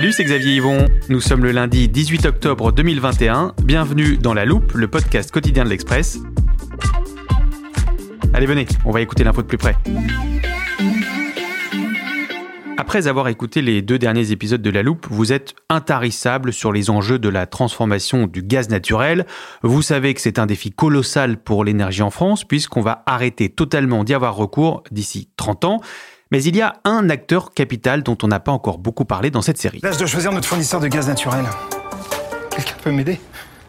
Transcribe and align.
Salut, 0.00 0.12
c'est 0.12 0.24
Xavier 0.24 0.54
Yvon. 0.54 0.86
Nous 1.10 1.20
sommes 1.20 1.44
le 1.44 1.52
lundi 1.52 1.86
18 1.86 2.24
octobre 2.24 2.72
2021. 2.72 3.52
Bienvenue 3.62 4.16
dans 4.16 4.32
La 4.32 4.46
Loupe, 4.46 4.72
le 4.72 4.88
podcast 4.88 5.30
quotidien 5.30 5.62
de 5.62 5.68
l'Express. 5.68 6.20
Allez, 8.32 8.46
venez, 8.46 8.66
on 8.86 8.92
va 8.92 9.02
écouter 9.02 9.24
l'info 9.24 9.42
de 9.42 9.46
plus 9.46 9.58
près. 9.58 9.76
Après 12.78 13.08
avoir 13.08 13.28
écouté 13.28 13.60
les 13.60 13.82
deux 13.82 13.98
derniers 13.98 14.32
épisodes 14.32 14.62
de 14.62 14.70
La 14.70 14.82
Loupe, 14.82 15.06
vous 15.10 15.34
êtes 15.34 15.54
intarissable 15.68 16.54
sur 16.54 16.72
les 16.72 16.88
enjeux 16.88 17.18
de 17.18 17.28
la 17.28 17.46
transformation 17.46 18.26
du 18.26 18.42
gaz 18.42 18.70
naturel. 18.70 19.26
Vous 19.62 19.82
savez 19.82 20.14
que 20.14 20.22
c'est 20.22 20.38
un 20.38 20.46
défi 20.46 20.70
colossal 20.70 21.36
pour 21.36 21.62
l'énergie 21.62 22.00
en 22.00 22.10
France, 22.10 22.44
puisqu'on 22.44 22.80
va 22.80 23.02
arrêter 23.04 23.50
totalement 23.50 24.02
d'y 24.02 24.14
avoir 24.14 24.34
recours 24.34 24.82
d'ici 24.90 25.28
30 25.36 25.64
ans. 25.66 25.80
Mais 26.32 26.44
il 26.44 26.54
y 26.54 26.62
a 26.62 26.76
un 26.84 27.10
acteur 27.10 27.52
capital 27.54 28.04
dont 28.04 28.16
on 28.22 28.28
n'a 28.28 28.38
pas 28.38 28.52
encore 28.52 28.78
beaucoup 28.78 29.04
parlé 29.04 29.30
dans 29.30 29.42
cette 29.42 29.58
série. 29.58 29.80
L'âge 29.82 29.96
de 29.96 30.06
choisir 30.06 30.30
notre 30.30 30.46
fournisseur 30.46 30.78
de 30.78 30.86
gaz 30.86 31.08
naturel. 31.08 31.44
Quelqu'un 32.50 32.76
peut 32.84 32.92
m'aider? 32.92 33.18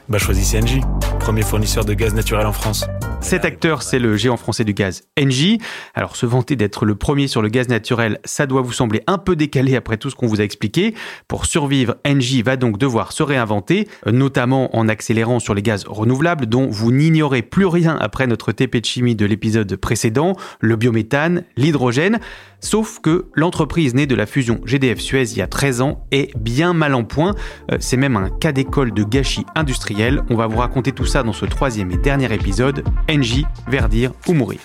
Bah 0.08 0.20
choisis 0.20 0.52
CNJ, 0.52 0.82
premier 1.20 1.42
fournisseur 1.42 1.86
de 1.86 1.96
gaz 1.96 2.14
naturel 2.14 2.46
en 2.46 2.54
France. 2.54 2.86
Cet 3.22 3.46
acteur, 3.46 3.84
c'est 3.84 4.00
le 4.00 4.18
géant 4.18 4.36
français 4.36 4.64
du 4.64 4.74
gaz 4.74 5.04
Engie. 5.18 5.60
Alors, 5.94 6.16
se 6.16 6.26
vanter 6.26 6.56
d'être 6.56 6.86
le 6.86 6.96
premier 6.96 7.28
sur 7.28 7.42
le 7.42 7.50
gaz 7.50 7.70
naturel, 7.70 8.20
ça 8.26 8.48
doit 8.48 8.62
vous 8.62 8.74
sembler 8.74 9.04
un 9.08 9.20
peu 9.20 9.36
décalé 9.36 9.76
après 9.76 9.98
tout 9.98 10.10
ce 10.10 10.16
qu'on 10.16 10.28
vous 10.28 10.42
a 10.42 10.44
expliqué. 10.44 10.96
Pour 11.28 11.46
survivre, 11.46 11.96
Engie 12.06 12.42
va 12.42 12.58
donc 12.58 12.78
devoir 12.78 13.12
se 13.14 13.24
réinventer, 13.24 13.88
notamment 14.06 14.76
en 14.76 14.90
accélérant 14.90 15.40
sur 15.40 15.54
les 15.54 15.62
gaz 15.62 15.86
renouvelables, 15.88 16.48
dont 16.48 16.68
vous 16.68 16.92
n'ignorez 16.92 17.44
plus 17.44 17.68
rien 17.68 17.96
après 18.02 18.28
notre 18.28 18.52
TP 18.52 18.82
de 18.82 18.86
chimie 18.86 19.16
de 19.16 19.26
l'épisode 19.26 19.76
précédent, 19.76 20.36
le 20.60 20.76
biométhane, 20.76 21.44
l'hydrogène. 21.56 22.20
Sauf 22.60 23.00
que 23.00 23.26
l'entreprise 23.34 23.96
née 23.96 24.06
de 24.06 24.14
la 24.14 24.28
fusion 24.28 24.62
GDF-Suez 24.66 25.32
il 25.32 25.38
y 25.38 25.42
a 25.42 25.48
13 25.48 25.82
ans 25.82 26.06
est 26.12 26.36
bien 26.38 26.74
mal 26.74 26.94
en 26.94 27.04
point. 27.04 27.34
Euh, 27.72 27.78
c'est 27.80 27.98
même 27.98 28.16
un 28.16 28.30
cas 28.30 28.52
d'école 28.52 28.94
de 28.94 29.04
gâchis 29.04 29.46
industriel. 29.56 30.22
On 30.30 30.36
va 30.36 30.46
vous 30.46 30.58
raconter 30.58 30.92
tout 30.92 31.08
ça 31.08 31.24
dans 31.24 31.34
ce 31.34 31.46
troisième 31.46 31.92
et 31.92 31.98
dernier 31.98 32.32
épisode. 32.32 32.84
Engie, 33.12 33.46
verdir 33.68 34.14
ou 34.30 34.34
mourir. 34.34 34.62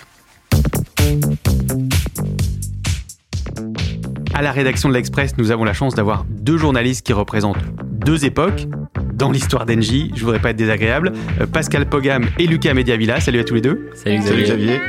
À 4.33 4.41
la 4.41 4.53
rédaction 4.53 4.87
de 4.87 4.93
l'Express, 4.93 5.37
nous 5.37 5.51
avons 5.51 5.65
la 5.65 5.73
chance 5.73 5.95
d'avoir 5.95 6.23
deux 6.29 6.57
journalistes 6.57 7.05
qui 7.05 7.11
représentent 7.11 7.57
deux 7.83 8.23
époques 8.23 8.67
dans 9.13 9.31
l'histoire 9.31 9.65
d'Engie. 9.65 10.13
Je 10.15 10.21
voudrais 10.21 10.39
pas 10.39 10.51
être 10.51 10.55
désagréable. 10.55 11.11
Euh, 11.41 11.45
Pascal 11.45 11.89
Pogam 11.89 12.29
et 12.39 12.47
Lucas 12.47 12.73
Mediavilla. 12.73 13.19
Salut 13.19 13.41
à 13.41 13.43
tous 13.43 13.55
les 13.55 13.61
deux. 13.61 13.89
Salut 13.93 14.19
Xavier. 14.19 14.45
Salut 14.45 14.59
Xavier. 14.59 14.79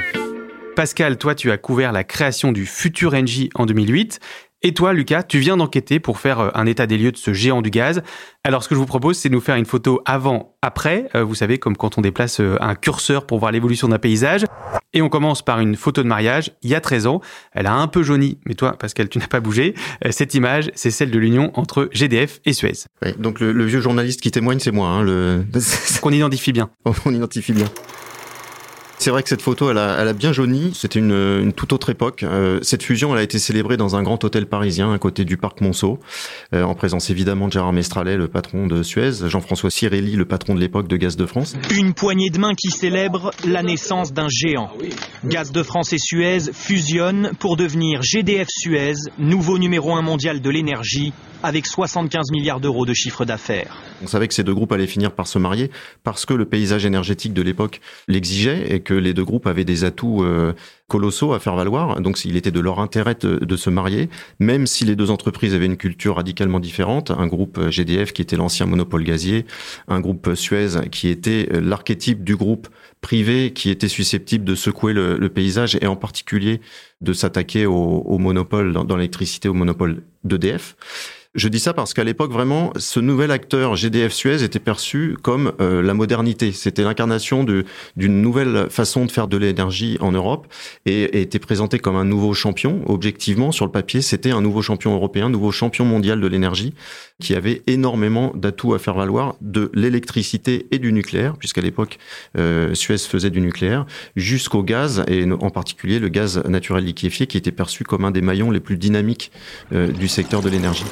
Pascal, 0.76 1.18
toi, 1.18 1.34
tu 1.34 1.50
as 1.50 1.58
couvert 1.58 1.90
la 1.90 2.04
création 2.04 2.52
du 2.52 2.64
futur 2.64 3.14
Engie 3.14 3.50
en 3.56 3.66
2008. 3.66 4.20
Et 4.62 4.74
toi, 4.74 4.92
Lucas, 4.92 5.22
tu 5.22 5.38
viens 5.38 5.56
d'enquêter 5.56 6.00
pour 6.00 6.18
faire 6.18 6.40
euh, 6.40 6.50
un 6.54 6.66
état 6.66 6.88
des 6.88 6.98
lieux 6.98 7.12
de 7.12 7.16
ce 7.16 7.32
géant 7.32 7.62
du 7.62 7.70
gaz. 7.70 8.02
Alors, 8.42 8.64
ce 8.64 8.68
que 8.68 8.74
je 8.74 8.80
vous 8.80 8.86
propose, 8.86 9.16
c'est 9.16 9.28
de 9.28 9.34
nous 9.34 9.40
faire 9.40 9.54
une 9.54 9.66
photo 9.66 10.02
avant-après. 10.04 11.08
Euh, 11.14 11.22
vous 11.22 11.36
savez, 11.36 11.58
comme 11.58 11.76
quand 11.76 11.96
on 11.96 12.00
déplace 12.00 12.40
euh, 12.40 12.56
un 12.60 12.74
curseur 12.74 13.24
pour 13.24 13.38
voir 13.38 13.52
l'évolution 13.52 13.86
d'un 13.86 14.00
paysage. 14.00 14.44
Et 14.94 15.00
on 15.00 15.08
commence 15.08 15.42
par 15.42 15.60
une 15.60 15.76
photo 15.76 16.02
de 16.02 16.08
mariage, 16.08 16.50
il 16.62 16.70
y 16.70 16.74
a 16.74 16.80
13 16.80 17.06
ans. 17.06 17.20
Elle 17.52 17.66
a 17.66 17.74
un 17.74 17.86
peu 17.86 18.02
jauni, 18.02 18.40
mais 18.46 18.54
toi, 18.54 18.72
Pascal, 18.72 19.08
tu 19.08 19.18
n'as 19.18 19.28
pas 19.28 19.38
bougé. 19.38 19.74
Cette 20.10 20.34
image, 20.34 20.70
c'est 20.74 20.90
celle 20.90 21.10
de 21.10 21.18
l'union 21.18 21.52
entre 21.54 21.88
GDF 21.92 22.40
et 22.44 22.52
Suez. 22.52 22.72
Oui, 23.04 23.12
donc 23.18 23.38
le, 23.38 23.64
vieux 23.64 23.80
journaliste 23.80 24.22
qui 24.22 24.30
témoigne, 24.30 24.58
c'est 24.60 24.72
moi. 24.72 24.88
Hein, 24.88 25.02
le... 25.02 25.44
Qu'on 26.00 26.10
identifie 26.10 26.52
bien. 26.52 26.70
On 27.04 27.14
identifie 27.14 27.52
bien. 27.52 27.66
C'est 28.98 29.10
vrai 29.10 29.22
que 29.22 29.28
cette 29.28 29.42
photo, 29.42 29.70
elle 29.70 29.78
a, 29.78 29.96
elle 30.00 30.08
a 30.08 30.12
bien 30.12 30.32
jauni. 30.32 30.72
C'était 30.74 30.98
une, 30.98 31.12
une, 31.12 31.52
toute 31.52 31.72
autre 31.72 31.88
époque. 31.90 32.24
Euh, 32.24 32.58
cette 32.62 32.82
fusion, 32.82 33.12
elle 33.12 33.20
a 33.20 33.22
été 33.22 33.38
célébrée 33.38 33.76
dans 33.76 33.94
un 33.94 34.02
grand 34.02 34.22
hôtel 34.24 34.46
parisien 34.46 34.92
à 34.92 34.98
côté 34.98 35.24
du 35.24 35.36
parc 35.36 35.60
Monceau, 35.60 36.00
euh, 36.52 36.64
en 36.64 36.74
présence 36.74 37.08
évidemment 37.08 37.46
de 37.46 37.52
Gérard 37.52 37.72
Mestralet, 37.72 38.16
le 38.16 38.26
patron 38.26 38.66
de 38.66 38.82
Suez, 38.82 39.28
Jean-François 39.28 39.70
Cirelli, 39.70 40.16
le 40.16 40.24
patron 40.24 40.54
de 40.56 40.60
l'époque 40.60 40.88
de 40.88 40.96
Gaz 40.96 41.16
de 41.16 41.26
France. 41.26 41.54
Une 41.70 41.94
poignée 41.94 42.30
de 42.30 42.38
mains 42.38 42.54
qui 42.54 42.70
célèbre 42.70 43.30
la 43.46 43.62
naissance 43.62 44.12
d'un 44.12 44.28
géant. 44.28 44.70
Gaz 45.24 45.52
de 45.52 45.62
France 45.62 45.92
et 45.92 45.98
Suez 45.98 46.52
fusionnent 46.52 47.30
pour 47.38 47.56
devenir 47.56 48.02
GDF 48.02 48.48
Suez, 48.50 48.94
nouveau 49.18 49.58
numéro 49.58 49.94
un 49.94 50.02
mondial 50.02 50.40
de 50.40 50.50
l'énergie, 50.50 51.12
avec 51.42 51.66
75 51.66 52.30
milliards 52.32 52.60
d'euros 52.60 52.84
de 52.84 52.94
chiffre 52.94 53.24
d'affaires. 53.24 53.76
On 54.02 54.06
savait 54.06 54.28
que 54.28 54.34
ces 54.34 54.44
deux 54.44 54.54
groupes 54.54 54.72
allaient 54.72 54.86
finir 54.86 55.12
par 55.12 55.26
se 55.26 55.38
marier 55.38 55.70
parce 56.04 56.26
que 56.26 56.34
le 56.34 56.46
paysage 56.46 56.84
énergétique 56.84 57.32
de 57.32 57.42
l'époque 57.42 57.80
l'exigeait 58.08 58.74
et 58.74 58.80
que 58.80 58.87
les 58.94 59.14
deux 59.14 59.24
groupes 59.24 59.46
avaient 59.46 59.64
des 59.64 59.84
atouts 59.84 60.24
euh, 60.24 60.52
colossaux 60.88 61.32
à 61.32 61.38
faire 61.38 61.54
valoir. 61.54 62.00
Donc 62.00 62.24
il 62.24 62.36
était 62.36 62.50
de 62.50 62.60
leur 62.60 62.80
intérêt 62.80 63.14
de, 63.14 63.56
se 63.56 63.70
marier, 63.70 64.08
même 64.38 64.66
si 64.66 64.84
les 64.84 64.96
deux 64.96 65.10
entreprises 65.10 65.54
avaient 65.54 65.66
une 65.66 65.76
culture 65.76 66.16
radicalement 66.16 66.60
différente. 66.60 67.10
Un 67.10 67.26
groupe 67.26 67.58
euh, 67.58 67.70
GDF 67.70 68.12
qui 68.12 68.22
était 68.22 68.36
l'ancien 68.36 68.66
monopole 68.66 69.04
gazier, 69.04 69.46
un 69.88 70.00
groupe 70.00 70.34
Suez 70.34 70.88
qui 70.90 71.08
était 71.08 71.48
euh, 71.52 71.60
l'archétype 71.60 72.24
du 72.24 72.36
groupe 72.36 72.68
privé 73.00 73.52
qui 73.52 73.70
était 73.70 73.88
susceptible 73.88 74.44
de 74.44 74.54
secouer 74.54 74.92
le, 74.92 75.28
paysage 75.28 75.78
et 75.80 75.86
en 75.86 75.94
particulier 75.94 76.60
de 77.00 77.12
s'attaquer 77.12 77.66
au, 77.66 78.18
monopole 78.18 78.72
dans, 78.72 78.84
dans 78.84 78.96
l'électricité, 78.96 79.48
au 79.48 79.54
monopole 79.54 80.02
d'EDF. 80.24 80.74
Je 81.34 81.48
dis 81.48 81.60
ça 81.60 81.74
parce 81.74 81.92
qu'à 81.92 82.04
l'époque, 82.04 82.32
vraiment, 82.32 82.72
ce 82.76 83.00
nouvel 83.00 83.30
acteur 83.30 83.76
GDF 83.76 84.12
Suez 84.12 84.42
était 84.42 84.58
perçu 84.58 85.16
comme 85.22 85.52
euh, 85.60 85.82
la 85.82 85.92
modernité. 85.92 86.52
C'était 86.52 86.82
l'incarnation 86.82 87.44
d'une 87.44 88.22
nouvelle 88.22 88.68
façon 88.70 89.04
de 89.04 89.10
faire 89.10 89.28
de 89.28 89.36
l'énergie 89.36 89.98
en 90.00 90.10
Europe 90.10 90.46
et, 90.86 91.02
et, 91.02 91.20
était 91.20 91.38
présenté 91.38 91.78
comme 91.78 91.96
un 91.96 92.06
nouveau 92.06 92.32
champion. 92.32 92.80
Objectivement, 92.86 93.52
sur 93.52 93.66
le 93.66 93.70
papier, 93.70 94.00
c'était 94.00 94.30
un 94.30 94.40
nouveau 94.40 94.62
champion 94.62 94.94
européen, 94.94 95.28
nouveau 95.28 95.52
champion 95.52 95.84
mondial 95.84 96.18
de 96.18 96.26
l'énergie 96.26 96.72
qui 97.22 97.34
avait 97.34 97.62
énormément 97.66 98.32
d'atouts 98.34 98.74
à 98.74 98.78
faire 98.78 98.94
valoir 98.94 99.34
de 99.40 99.70
l'électricité 99.74 100.68
et 100.70 100.78
du 100.78 100.92
nucléaire, 100.92 101.36
puisqu'à 101.36 101.60
l'époque, 101.60 101.98
euh, 102.36 102.74
Suez 102.74 102.98
faisait 102.98 103.30
du 103.30 103.40
nucléaire, 103.40 103.86
jusqu'au 104.14 104.62
gaz, 104.62 105.04
et 105.08 105.24
en 105.30 105.50
particulier 105.50 105.98
le 105.98 106.08
gaz 106.08 106.42
naturel 106.44 106.84
liquéfié, 106.84 107.26
qui 107.26 107.36
était 107.36 107.52
perçu 107.52 107.82
comme 107.82 108.04
un 108.04 108.12
des 108.12 108.20
maillons 108.20 108.50
les 108.50 108.60
plus 108.60 108.76
dynamiques 108.76 109.32
euh, 109.72 109.88
du 109.88 110.06
secteur 110.06 110.42
de 110.42 110.48
l'énergie. 110.48 110.84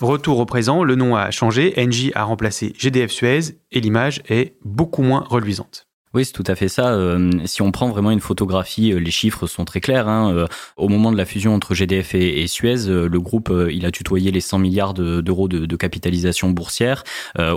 Retour 0.00 0.40
au 0.40 0.44
présent, 0.44 0.84
le 0.84 0.94
nom 0.94 1.16
a 1.16 1.30
changé, 1.30 1.72
Engie 1.78 2.12
a 2.14 2.24
remplacé 2.24 2.74
GDF 2.78 3.10
Suez 3.10 3.40
et 3.72 3.80
l'image 3.80 4.22
est 4.28 4.56
beaucoup 4.62 5.02
moins 5.02 5.24
reluisante. 5.26 5.86
Oui, 6.14 6.24
c'est 6.24 6.32
tout 6.32 6.44
à 6.46 6.54
fait 6.54 6.68
ça. 6.68 6.92
Euh, 6.92 7.30
si 7.46 7.62
on 7.62 7.72
prend 7.72 7.90
vraiment 7.90 8.12
une 8.12 8.20
photographie, 8.20 8.92
euh, 8.92 8.98
les 8.98 9.10
chiffres 9.10 9.46
sont 9.46 9.64
très 9.64 9.80
clairs. 9.80 10.08
Hein. 10.08 10.32
Euh, 10.32 10.46
au 10.76 10.88
moment 10.88 11.10
de 11.10 11.16
la 11.16 11.26
fusion 11.26 11.52
entre 11.52 11.74
GDF 11.74 12.14
et, 12.14 12.46
Suez, 12.46 12.86
le 12.86 13.20
groupe 13.20 13.52
il 13.70 13.84
a 13.84 13.90
tutoyé 13.90 14.30
les 14.30 14.40
100 14.40 14.58
milliards 14.58 14.94
d'euros 14.94 15.48
de, 15.48 15.76
capitalisation 15.76 16.50
boursière. 16.50 17.02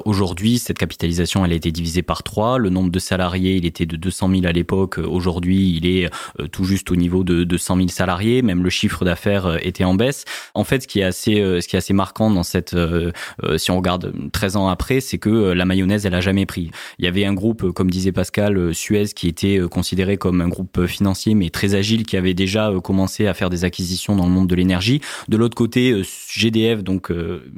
Aujourd'hui, 0.03 0.57
cette 0.57 0.77
capitalisation 0.77 1.45
elle 1.45 1.53
a 1.53 1.55
été 1.55 1.71
divisée 1.71 2.01
par 2.01 2.23
trois. 2.23 2.57
Le 2.57 2.69
nombre 2.69 2.89
de 2.89 2.99
salariés, 2.99 3.55
il 3.55 3.65
était 3.65 3.85
de 3.85 3.95
200 3.95 4.29
000 4.29 4.45
à 4.45 4.51
l'époque. 4.51 4.97
Aujourd'hui, 4.97 5.77
il 5.77 5.85
est 5.85 6.09
tout 6.51 6.63
juste 6.63 6.91
au 6.91 6.95
niveau 6.95 7.23
de, 7.23 7.43
de 7.43 7.57
100 7.57 7.75
000 7.77 7.87
salariés. 7.89 8.41
Même 8.41 8.63
le 8.63 8.69
chiffre 8.69 9.05
d'affaires 9.05 9.59
était 9.65 9.83
en 9.83 9.93
baisse. 9.93 10.25
En 10.53 10.63
fait, 10.63 10.83
ce 10.83 10.87
qui 10.87 10.99
est 10.99 11.03
assez, 11.03 11.35
ce 11.35 11.67
qui 11.67 11.75
est 11.75 11.79
assez 11.79 11.93
marquant 11.93 12.29
dans 12.29 12.43
cette, 12.43 12.75
si 13.57 13.71
on 13.71 13.77
regarde 13.77 14.13
13 14.31 14.55
ans 14.57 14.67
après, 14.67 14.99
c'est 14.99 15.19
que 15.19 15.29
la 15.29 15.65
mayonnaise, 15.65 16.05
elle 16.05 16.15
a 16.15 16.21
jamais 16.21 16.45
pris. 16.45 16.71
Il 16.97 17.05
y 17.05 17.07
avait 17.07 17.25
un 17.25 17.33
groupe, 17.33 17.71
comme 17.71 17.89
disait 17.89 18.11
Pascal 18.11 18.48
Suez 18.73 19.05
qui 19.15 19.27
était 19.27 19.59
euh, 19.59 19.67
considéré 19.67 20.17
comme 20.17 20.41
un 20.41 20.47
groupe 20.47 20.85
financier 20.85 21.35
mais 21.35 21.49
très 21.49 21.75
agile 21.75 22.05
qui 22.05 22.17
avait 22.17 22.33
déjà 22.33 22.69
euh, 22.69 22.79
commencé 22.79 23.27
à 23.27 23.33
faire 23.33 23.49
des 23.49 23.63
acquisitions 23.63 24.15
dans 24.15 24.25
le 24.25 24.31
monde 24.31 24.47
de 24.47 24.55
l'énergie. 24.55 25.01
De 25.27 25.37
l'autre 25.37 25.55
côté, 25.55 25.91
euh, 25.91 26.03
GDF, 26.29 26.83
donc 26.83 27.11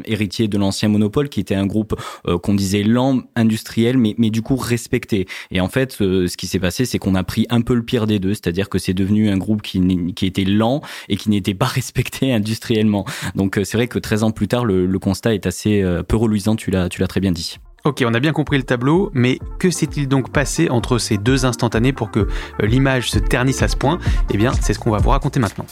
héritier 0.05 0.47
de 0.47 0.57
l'ancien 0.57 0.89
monopole, 0.89 1.29
qui 1.29 1.39
était 1.39 1.55
un 1.55 1.65
groupe 1.65 1.99
qu'on 2.41 2.53
disait 2.53 2.83
lent, 2.83 3.21
industriel, 3.35 3.97
mais, 3.97 4.15
mais 4.17 4.29
du 4.29 4.41
coup 4.41 4.55
respecté. 4.55 5.27
Et 5.51 5.59
en 5.61 5.67
fait, 5.67 5.91
ce 5.91 6.35
qui 6.37 6.47
s'est 6.47 6.59
passé, 6.59 6.85
c'est 6.85 6.99
qu'on 6.99 7.15
a 7.15 7.23
pris 7.23 7.45
un 7.49 7.61
peu 7.61 7.73
le 7.73 7.83
pire 7.83 8.07
des 8.07 8.19
deux, 8.19 8.33
c'est-à-dire 8.33 8.69
que 8.69 8.79
c'est 8.79 8.93
devenu 8.93 9.29
un 9.29 9.37
groupe 9.37 9.61
qui, 9.61 9.81
qui 10.13 10.25
était 10.25 10.45
lent 10.45 10.81
et 11.09 11.17
qui 11.17 11.29
n'était 11.29 11.53
pas 11.53 11.65
respecté 11.67 12.33
industriellement. 12.33 13.05
Donc 13.35 13.59
c'est 13.63 13.77
vrai 13.77 13.87
que 13.87 13.99
13 13.99 14.23
ans 14.23 14.31
plus 14.31 14.47
tard, 14.47 14.65
le, 14.65 14.85
le 14.85 14.99
constat 14.99 15.33
est 15.33 15.45
assez 15.45 15.83
peu 16.07 16.15
reluisant, 16.15 16.55
tu 16.55 16.71
l'as 16.71 16.89
très 16.89 17.19
bien 17.19 17.31
dit. 17.31 17.57
Ok, 17.83 18.03
on 18.05 18.13
a 18.13 18.19
bien 18.19 18.31
compris 18.31 18.57
le 18.57 18.63
tableau, 18.63 19.09
mais 19.15 19.39
que 19.57 19.71
s'est-il 19.71 20.07
donc 20.07 20.31
passé 20.31 20.69
entre 20.69 20.99
ces 20.99 21.17
deux 21.17 21.45
instantanés 21.45 21.93
pour 21.93 22.11
que 22.11 22.19
euh, 22.19 22.27
l'image 22.61 23.09
se 23.09 23.17
ternisse 23.17 23.63
à 23.63 23.67
ce 23.67 23.75
point? 23.75 23.97
Eh 24.29 24.37
bien, 24.37 24.51
c'est 24.53 24.75
ce 24.75 24.79
qu'on 24.79 24.91
va 24.91 24.99
vous 24.99 25.09
raconter 25.09 25.39
maintenant. 25.39 25.65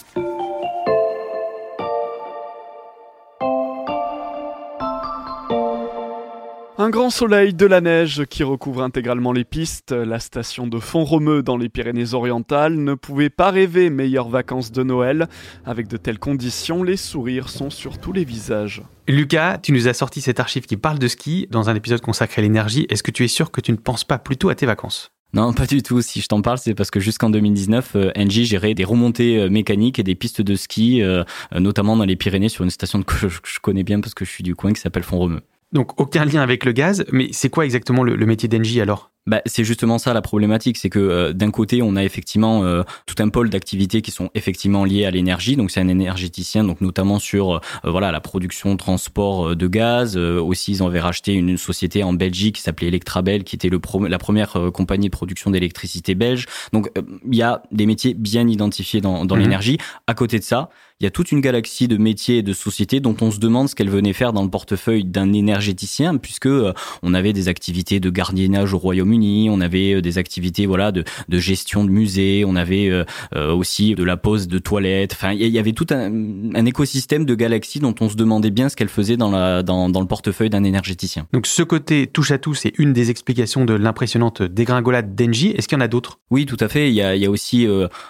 Un 6.89 6.91
grand 6.91 7.11
soleil, 7.11 7.53
de 7.53 7.67
la 7.67 7.81
neige 7.81 8.25
qui 8.25 8.41
recouvre 8.41 8.81
intégralement 8.81 9.31
les 9.31 9.43
pistes, 9.43 9.91
la 9.91 10.17
station 10.17 10.65
de 10.65 10.79
Font-Romeu 10.79 11.43
dans 11.43 11.55
les 11.55 11.69
Pyrénées-Orientales 11.69 12.73
ne 12.73 12.95
pouvait 12.95 13.29
pas 13.29 13.51
rêver 13.51 13.91
meilleures 13.91 14.27
vacances 14.27 14.71
de 14.71 14.81
Noël. 14.81 15.27
Avec 15.67 15.87
de 15.87 15.97
telles 15.97 16.17
conditions, 16.17 16.81
les 16.81 16.97
sourires 16.97 17.49
sont 17.49 17.69
sur 17.69 17.99
tous 17.99 18.11
les 18.11 18.23
visages. 18.23 18.81
Lucas, 19.07 19.59
tu 19.59 19.71
nous 19.71 19.87
as 19.87 19.93
sorti 19.93 20.19
cet 20.19 20.39
archive 20.39 20.65
qui 20.65 20.77
parle 20.77 20.97
de 20.97 21.07
ski 21.07 21.47
dans 21.51 21.69
un 21.69 21.75
épisode 21.75 22.01
consacré 22.01 22.41
à 22.41 22.43
l'énergie. 22.43 22.87
Est-ce 22.89 23.03
que 23.03 23.11
tu 23.11 23.23
es 23.23 23.27
sûr 23.27 23.51
que 23.51 23.61
tu 23.61 23.71
ne 23.71 23.77
penses 23.77 24.03
pas 24.03 24.17
plutôt 24.17 24.49
à 24.49 24.55
tes 24.55 24.65
vacances? 24.65 25.11
Non, 25.31 25.53
pas 25.53 25.67
du 25.67 25.83
tout. 25.83 26.01
Si 26.01 26.21
je 26.21 26.27
t'en 26.27 26.41
parle, 26.41 26.57
c'est 26.57 26.73
parce 26.73 26.89
que 26.89 26.99
jusqu'en 26.99 27.29
2019, 27.29 27.91
euh, 27.97 28.11
Engie 28.17 28.45
gérait 28.45 28.73
des 28.73 28.83
remontées 28.83 29.37
euh, 29.37 29.47
mécaniques 29.47 29.99
et 29.99 30.03
des 30.03 30.15
pistes 30.15 30.41
de 30.41 30.55
ski, 30.55 31.03
euh, 31.03 31.23
notamment 31.53 31.95
dans 31.95 32.05
les 32.05 32.15
Pyrénées, 32.15 32.49
sur 32.49 32.63
une 32.63 32.71
station 32.71 33.03
que 33.03 33.29
je 33.29 33.59
connais 33.61 33.83
bien 33.83 34.01
parce 34.01 34.15
que 34.15 34.25
je 34.25 34.31
suis 34.31 34.43
du 34.43 34.55
coin 34.55 34.73
qui 34.73 34.81
s'appelle 34.81 35.03
Font-Romeu. 35.03 35.41
Donc 35.71 35.99
aucun 35.99 36.25
lien 36.25 36.41
avec 36.41 36.65
le 36.65 36.71
gaz, 36.71 37.05
mais 37.11 37.29
c'est 37.31 37.49
quoi 37.49 37.65
exactement 37.65 38.03
le, 38.03 38.25
métier 38.25 38.49
d'Engie 38.49 38.81
alors? 38.81 39.11
Bah, 39.27 39.41
c'est 39.45 39.63
justement 39.63 39.97
ça 39.97 40.13
la 40.13 40.21
problématique, 40.21 40.77
c'est 40.77 40.89
que 40.89 40.99
euh, 40.99 41.33
d'un 41.33 41.51
côté 41.51 41.81
on 41.81 41.95
a 41.95 42.03
effectivement 42.03 42.63
euh, 42.63 42.83
tout 43.05 43.15
un 43.19 43.29
pôle 43.29 43.49
d'activités 43.49 44.01
qui 44.01 44.11
sont 44.11 44.29
effectivement 44.33 44.85
liées 44.85 45.05
à 45.05 45.11
l'énergie, 45.11 45.55
donc 45.55 45.71
c'est 45.71 45.81
un 45.81 45.87
énergéticien, 45.87 46.63
donc 46.63 46.81
notamment 46.81 47.19
sur 47.19 47.55
euh, 47.55 47.59
voilà 47.83 48.11
la 48.11 48.21
production, 48.21 48.75
transport 48.77 49.55
de 49.55 49.67
gaz. 49.67 50.17
aussi 50.17 50.71
ils 50.71 50.83
avaient 50.83 50.99
racheté 50.99 51.33
une, 51.33 51.57
société 51.57 52.03
en 52.03 52.13
Belgique 52.13 52.55
qui 52.55 52.61
s'appelait 52.61 52.87
Electrabel, 52.87 53.43
qui 53.43 53.55
était 53.55 53.69
le 53.69 53.79
la 54.07 54.17
première 54.17 54.53
compagnie 54.73 55.07
de 55.07 55.11
production 55.11 55.51
d'électricité 55.51 56.15
belge. 56.15 56.45
Donc 56.73 56.89
il 57.29 57.35
y 57.35 57.41
a 57.41 57.61
des 57.71 57.85
métiers 57.85 58.13
bien 58.13 58.47
identifiés 58.47 59.01
dans, 59.01 59.25
dans 59.25 59.35
mhm. 59.35 59.41
l'énergie. 59.41 59.77
À 60.07 60.13
côté 60.13 60.39
de 60.39 60.43
ça, 60.43 60.69
il 61.01 61.05
y 61.05 61.07
a 61.07 61.11
toute 61.11 61.31
une 61.31 61.39
galaxie 61.39 61.87
de 61.87 61.95
métiers 61.95 62.39
et 62.39 62.43
de 62.43 62.51
sociétés 62.51 62.99
dont 62.99 63.15
on 63.21 63.31
se 63.31 63.39
demande 63.39 63.69
ce 63.69 63.75
qu'elles 63.75 63.89
venaient 63.89 64.11
faire 64.11 64.33
dans 64.33 64.43
le 64.43 64.49
portefeuille 64.49 65.05
d'un 65.05 65.31
énergéticien, 65.31 66.17
puisque 66.17 66.47
euh, 66.47 66.73
on 67.03 67.13
avait 67.13 67.31
des 67.31 67.47
activités 67.47 68.01
de 68.01 68.09
gardiennage 68.09 68.73
au 68.73 68.79
Royaume-Uni, 68.79 69.18
on 69.49 69.61
avait 69.61 69.95
euh, 69.95 70.01
des 70.01 70.17
activités 70.17 70.65
voilà 70.65 70.91
de, 70.91 71.03
de 71.27 71.37
gestion 71.39 71.83
de 71.83 71.89
musées, 71.89 72.43
on 72.45 72.55
avait 72.55 72.89
euh, 72.89 73.53
aussi 73.53 73.95
de 73.95 74.03
la 74.03 74.17
pose 74.17 74.47
de 74.47 74.59
toilettes. 74.59 75.13
Enfin, 75.13 75.31
il 75.31 75.47
y 75.47 75.59
avait 75.59 75.73
tout 75.73 75.87
un, 75.91 76.11
un 76.55 76.65
écosystème 76.65 77.25
de 77.25 77.35
galaxies 77.35 77.79
dont 77.79 77.95
on 77.99 78.09
se 78.09 78.15
demandait 78.15 78.51
bien 78.51 78.69
ce 78.69 78.75
qu'elles 78.75 78.89
faisaient 78.89 79.17
dans, 79.17 79.31
la, 79.31 79.63
dans, 79.63 79.89
dans 79.89 80.01
le 80.01 80.07
portefeuille 80.07 80.49
d'un 80.49 80.63
énergéticien. 80.63 81.27
Donc 81.33 81.47
ce 81.47 81.63
côté 81.63 82.07
touche 82.07 82.31
à 82.31 82.37
tout, 82.37 82.53
c'est 82.53 82.73
une 82.77 82.93
des 82.93 83.09
explications 83.09 83.65
de 83.65 83.73
l'impressionnante 83.73 84.41
dégringolade 84.41 85.15
d'Engie. 85.15 85.51
Est-ce 85.51 85.67
qu'il 85.67 85.77
y 85.77 85.81
en 85.81 85.83
a 85.83 85.87
d'autres? 85.87 86.19
Oui, 86.31 86.45
tout 86.45 86.57
à 86.59 86.67
fait. 86.67 86.89
Il 86.89 86.95
y 86.95 87.01
a, 87.01 87.15
il 87.15 87.21
y 87.21 87.25
a 87.25 87.29
aussi, 87.29 87.67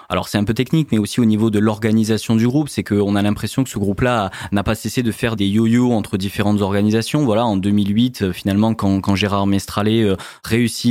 alors 0.09 0.27
c'est 0.27 0.38
un 0.38 0.44
peu 0.44 0.53
technique, 0.53 0.89
mais 0.91 0.97
aussi 0.97 1.19
au 1.19 1.25
niveau 1.25 1.50
de 1.50 1.59
l'organisation 1.59 2.35
du 2.35 2.47
groupe 2.47 2.69
c'est 2.69 2.83
qu'on 2.83 3.15
a 3.15 3.21
l'impression 3.21 3.63
que 3.63 3.69
ce 3.69 3.79
groupe-là 3.79 4.31
n'a 4.51 4.63
pas 4.63 4.75
cessé 4.75 5.03
de 5.03 5.11
faire 5.11 5.35
des 5.35 5.47
yo-yo 5.47 5.91
entre 5.91 6.17
différentes 6.17 6.61
organisations. 6.61 7.25
Voilà, 7.25 7.45
en 7.45 7.57
2008, 7.57 8.21
euh, 8.21 8.33
finalement, 8.33 8.73
quand, 8.73 9.01
quand 9.01 9.15
Gérard 9.15 9.47
Mestralet 9.47 10.03
euh, 10.03 10.15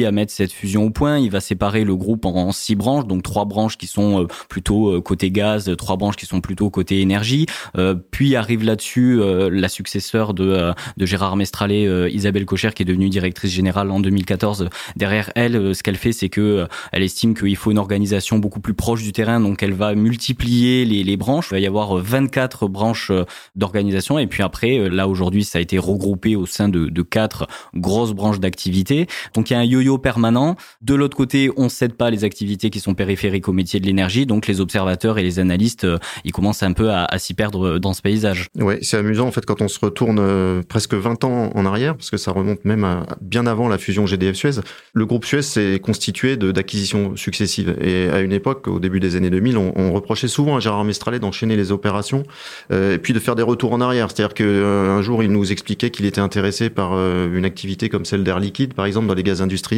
à 0.04 0.12
mettre 0.12 0.32
cette 0.32 0.52
fusion 0.52 0.84
au 0.84 0.90
point, 0.90 1.18
il 1.18 1.30
va 1.30 1.40
séparer 1.40 1.84
le 1.84 1.96
groupe 1.96 2.24
en, 2.24 2.52
six 2.52 2.74
branches, 2.74 3.06
donc 3.06 3.22
trois 3.22 3.44
branches 3.44 3.76
qui 3.76 3.86
sont 3.86 4.22
euh, 4.22 4.26
plutôt 4.48 5.00
côté 5.02 5.30
gaz, 5.30 5.70
trois 5.76 5.96
branches 5.96 6.16
qui 6.16 6.26
sont 6.26 6.40
plutôt 6.40 6.70
côté 6.70 7.00
énergie. 7.00 7.46
puis 8.10 8.36
arrive 8.36 8.64
là-dessus 8.64 9.20
la 9.50 9.68
successeur 9.68 10.34
de, 10.34 10.72
de 10.96 11.06
Gérard 11.06 11.36
Mestralet, 11.36 12.10
Isabelle 12.10 12.44
Cocher, 12.44 12.70
qui 12.74 12.82
est 12.82 12.86
devenue 12.86 13.08
directrice 13.08 13.52
générale 13.52 13.90
en 13.90 14.00
2014. 14.00 14.68
Derrière 14.96 15.30
elle, 15.34 15.74
ce 15.74 15.82
qu'elle 15.82 15.96
fait, 15.96 16.12
c'est 16.12 16.28
que 16.28 16.66
elle 16.92 17.02
estime 17.02 17.34
qu'il 17.34 17.56
faut 17.56 17.70
une 17.70 17.78
organisation 17.78 18.38
beaucoup 18.38 18.60
plus 18.60 18.74
proche 18.74 19.02
du 19.02 19.12
terrain, 19.12 19.40
donc 19.40 19.62
elle 19.62 19.72
va 19.72 19.94
multiplier 19.94 20.84
les, 20.84 21.04
les 21.04 21.16
branches. 21.16 21.48
Il 21.50 21.54
va 21.54 21.60
y 21.60 21.66
avoir 21.66 21.96
24 21.96 22.68
branches 22.68 23.10
euh, 23.10 23.24
d'organisation. 23.56 24.18
Et 24.18 24.26
puis 24.26 24.42
après, 24.42 24.78
euh, 24.78 24.88
là 24.88 25.08
aujourd'hui, 25.08 25.44
ça 25.44 25.58
a 25.58 25.60
été 25.60 25.78
regroupé 25.78 26.36
au 26.36 26.46
sein 26.46 26.68
de, 26.68 26.86
de 26.86 27.02
quatre 27.02 27.46
grosses 27.74 28.12
branches 28.12 28.40
d'activité. 28.40 29.06
Donc 29.34 29.50
il 29.50 29.54
y 29.54 29.56
a 29.56 29.60
un 29.60 29.64
yo-yo 29.64 29.87
permanent. 29.96 30.56
De 30.82 30.94
l'autre 30.94 31.16
côté, 31.16 31.50
on 31.56 31.70
cède 31.70 31.94
pas 31.94 32.10
les 32.10 32.24
activités 32.24 32.68
qui 32.68 32.80
sont 32.80 32.92
périphériques 32.92 33.48
au 33.48 33.54
métier 33.54 33.80
de 33.80 33.86
l'énergie. 33.86 34.26
Donc 34.26 34.46
les 34.46 34.60
observateurs 34.60 35.16
et 35.16 35.22
les 35.22 35.38
analystes, 35.38 35.84
euh, 35.84 35.98
ils 36.24 36.32
commencent 36.32 36.62
un 36.62 36.74
peu 36.74 36.90
à, 36.90 37.06
s'y 37.18 37.32
perdre 37.32 37.78
dans 37.78 37.94
ce 37.94 38.02
paysage. 38.02 38.48
Ouais, 38.58 38.80
c'est 38.82 38.98
amusant 38.98 39.26
en 39.26 39.32
fait 39.32 39.46
quand 39.46 39.62
on 39.62 39.68
se 39.68 39.78
retourne 39.80 40.62
presque 40.64 40.92
20 40.92 41.24
ans 41.24 41.50
en 41.54 41.64
arrière, 41.64 41.96
parce 41.96 42.10
que 42.10 42.18
ça 42.18 42.32
remonte 42.32 42.64
même 42.66 43.04
bien 43.22 43.46
avant 43.46 43.68
la 43.68 43.78
fusion 43.78 44.04
GDF-Suez. 44.04 44.60
Le 44.92 45.06
groupe 45.06 45.24
Suez 45.24 45.42
s'est 45.42 45.80
constitué 45.80 46.36
d'acquisitions 46.36 47.16
successives. 47.16 47.76
Et 47.80 48.08
à 48.08 48.20
une 48.20 48.32
époque, 48.32 48.66
au 48.68 48.80
début 48.80 49.00
des 49.00 49.16
années 49.16 49.30
2000, 49.30 49.56
on, 49.56 49.92
reprochait 49.92 50.28
souvent 50.28 50.56
à 50.56 50.60
Gérard 50.60 50.84
Mestralet 50.84 51.18
d'enchaîner 51.18 51.56
les 51.56 51.72
opérations, 51.72 52.24
euh, 52.72 52.94
et 52.94 52.98
puis 52.98 53.12
de 53.12 53.18
faire 53.18 53.34
des 53.34 53.42
retours 53.42 53.72
en 53.72 53.80
arrière. 53.80 54.10
C'est-à-dire 54.10 54.34
qu'un 54.34 54.44
euh, 54.44 55.02
jour, 55.02 55.22
il 55.22 55.30
nous 55.30 55.50
expliquait 55.50 55.90
qu'il 55.90 56.06
était 56.06 56.20
intéressé 56.20 56.70
par 56.70 56.92
euh, 56.92 57.34
une 57.34 57.44
activité 57.44 57.88
comme 57.88 58.04
celle 58.04 58.24
d'Air 58.24 58.40
Liquide, 58.40 58.74
par 58.74 58.86
exemple, 58.86 59.06
dans 59.06 59.14
les 59.14 59.22
gaz 59.22 59.40
industriels. 59.42 59.77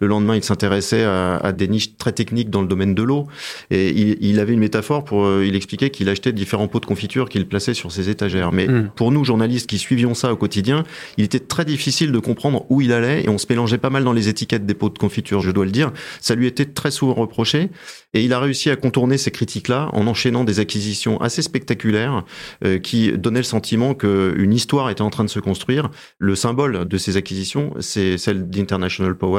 Le 0.00 0.06
lendemain, 0.06 0.36
il 0.36 0.44
s'intéressait 0.44 1.04
à, 1.04 1.36
à, 1.36 1.52
des 1.52 1.68
niches 1.68 1.96
très 1.96 2.12
techniques 2.12 2.50
dans 2.50 2.62
le 2.62 2.68
domaine 2.68 2.94
de 2.94 3.02
l'eau. 3.02 3.26
Et 3.70 3.90
il, 3.90 4.16
il, 4.20 4.40
avait 4.40 4.52
une 4.52 4.60
métaphore 4.60 5.04
pour, 5.04 5.42
il 5.42 5.56
expliquait 5.56 5.90
qu'il 5.90 6.08
achetait 6.08 6.32
différents 6.32 6.68
pots 6.68 6.80
de 6.80 6.86
confiture 6.86 7.28
qu'il 7.28 7.46
plaçait 7.46 7.74
sur 7.74 7.90
ses 7.92 8.08
étagères. 8.08 8.52
Mais 8.52 8.66
hmm. 8.66 8.90
pour 8.94 9.12
nous, 9.12 9.24
journalistes 9.24 9.68
qui 9.68 9.78
suivions 9.78 10.14
ça 10.14 10.32
au 10.32 10.36
quotidien, 10.36 10.84
il 11.16 11.24
était 11.24 11.40
très 11.40 11.64
difficile 11.64 12.12
de 12.12 12.18
comprendre 12.18 12.66
où 12.68 12.80
il 12.80 12.92
allait 12.92 13.24
et 13.24 13.28
on 13.28 13.38
se 13.38 13.46
mélangeait 13.48 13.78
pas 13.78 13.90
mal 13.90 14.04
dans 14.04 14.12
les 14.12 14.28
étiquettes 14.28 14.66
des 14.66 14.74
pots 14.74 14.88
de 14.88 14.98
confiture, 14.98 15.40
je 15.40 15.50
dois 15.50 15.64
le 15.64 15.70
dire. 15.70 15.92
Ça 16.20 16.34
lui 16.34 16.46
était 16.46 16.66
très 16.66 16.90
souvent 16.90 17.14
reproché 17.14 17.70
et 18.14 18.22
il 18.22 18.32
a 18.32 18.40
réussi 18.40 18.70
à 18.70 18.76
contourner 18.76 19.18
ces 19.18 19.30
critiques-là 19.30 19.88
en 19.92 20.06
enchaînant 20.06 20.44
des 20.44 20.60
acquisitions 20.60 21.20
assez 21.20 21.42
spectaculaire 21.42 22.24
euh, 22.64 22.78
qui 22.78 23.12
donnait 23.12 23.40
le 23.40 23.44
sentiment 23.44 23.94
qu'une 23.94 24.52
histoire 24.52 24.90
était 24.90 25.02
en 25.02 25.10
train 25.10 25.24
de 25.24 25.30
se 25.30 25.40
construire. 25.40 25.90
Le 26.18 26.34
symbole 26.34 26.86
de 26.86 26.98
ces 26.98 27.16
acquisitions, 27.16 27.74
c'est 27.80 28.18
celle 28.18 28.48
d'International 28.50 29.16
Power 29.16 29.31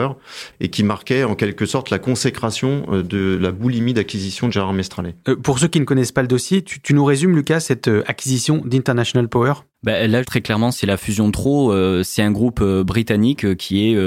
et 0.59 0.69
qui 0.69 0.83
marquait 0.83 1.23
en 1.23 1.35
quelque 1.35 1.65
sorte 1.65 1.89
la 1.89 1.99
consécration 1.99 2.85
euh, 2.91 3.03
de 3.03 3.37
la 3.39 3.51
boulimie 3.51 3.93
d'acquisition 3.93 4.47
de 4.47 4.53
Gérard 4.53 4.73
Mestralet. 4.73 5.15
Euh, 5.27 5.35
pour 5.35 5.59
ceux 5.59 5.67
qui 5.67 5.79
ne 5.79 5.85
connaissent 5.85 6.11
pas 6.11 6.21
le 6.21 6.27
dossier, 6.27 6.63
tu, 6.63 6.81
tu 6.81 6.93
nous 6.93 7.05
résumes, 7.05 7.35
Lucas, 7.35 7.59
cette 7.59 7.89
acquisition 8.07 8.61
d'International 8.65 9.27
Power? 9.27 9.53
Bah, 9.83 10.07
là, 10.07 10.23
très 10.23 10.41
clairement, 10.41 10.71
c'est 10.71 10.87
la 10.87 10.97
fusion 10.97 11.27
de 11.27 11.33
trop. 11.33 11.71
Euh, 11.71 12.03
c'est 12.03 12.21
un 12.21 12.31
groupe 12.31 12.59
euh, 12.61 12.83
britannique 12.83 13.43
euh, 13.43 13.55
qui 13.55 13.89
est 13.89 13.97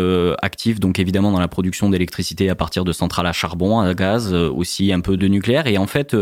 actif, 0.42 0.80
donc 0.80 0.98
évidemment 0.98 1.32
dans 1.32 1.40
la 1.40 1.48
production 1.48 1.90
d'électricité 1.90 2.48
à 2.48 2.54
partir 2.54 2.84
de 2.84 2.92
centrales 2.92 3.26
à 3.26 3.32
charbon, 3.32 3.80
à 3.80 3.94
gaz, 3.94 4.32
aussi 4.32 4.92
un 4.92 5.00
peu 5.00 5.16
de 5.16 5.28
nucléaire. 5.28 5.66
Et 5.66 5.78
en 5.78 5.86
fait, 5.86 6.16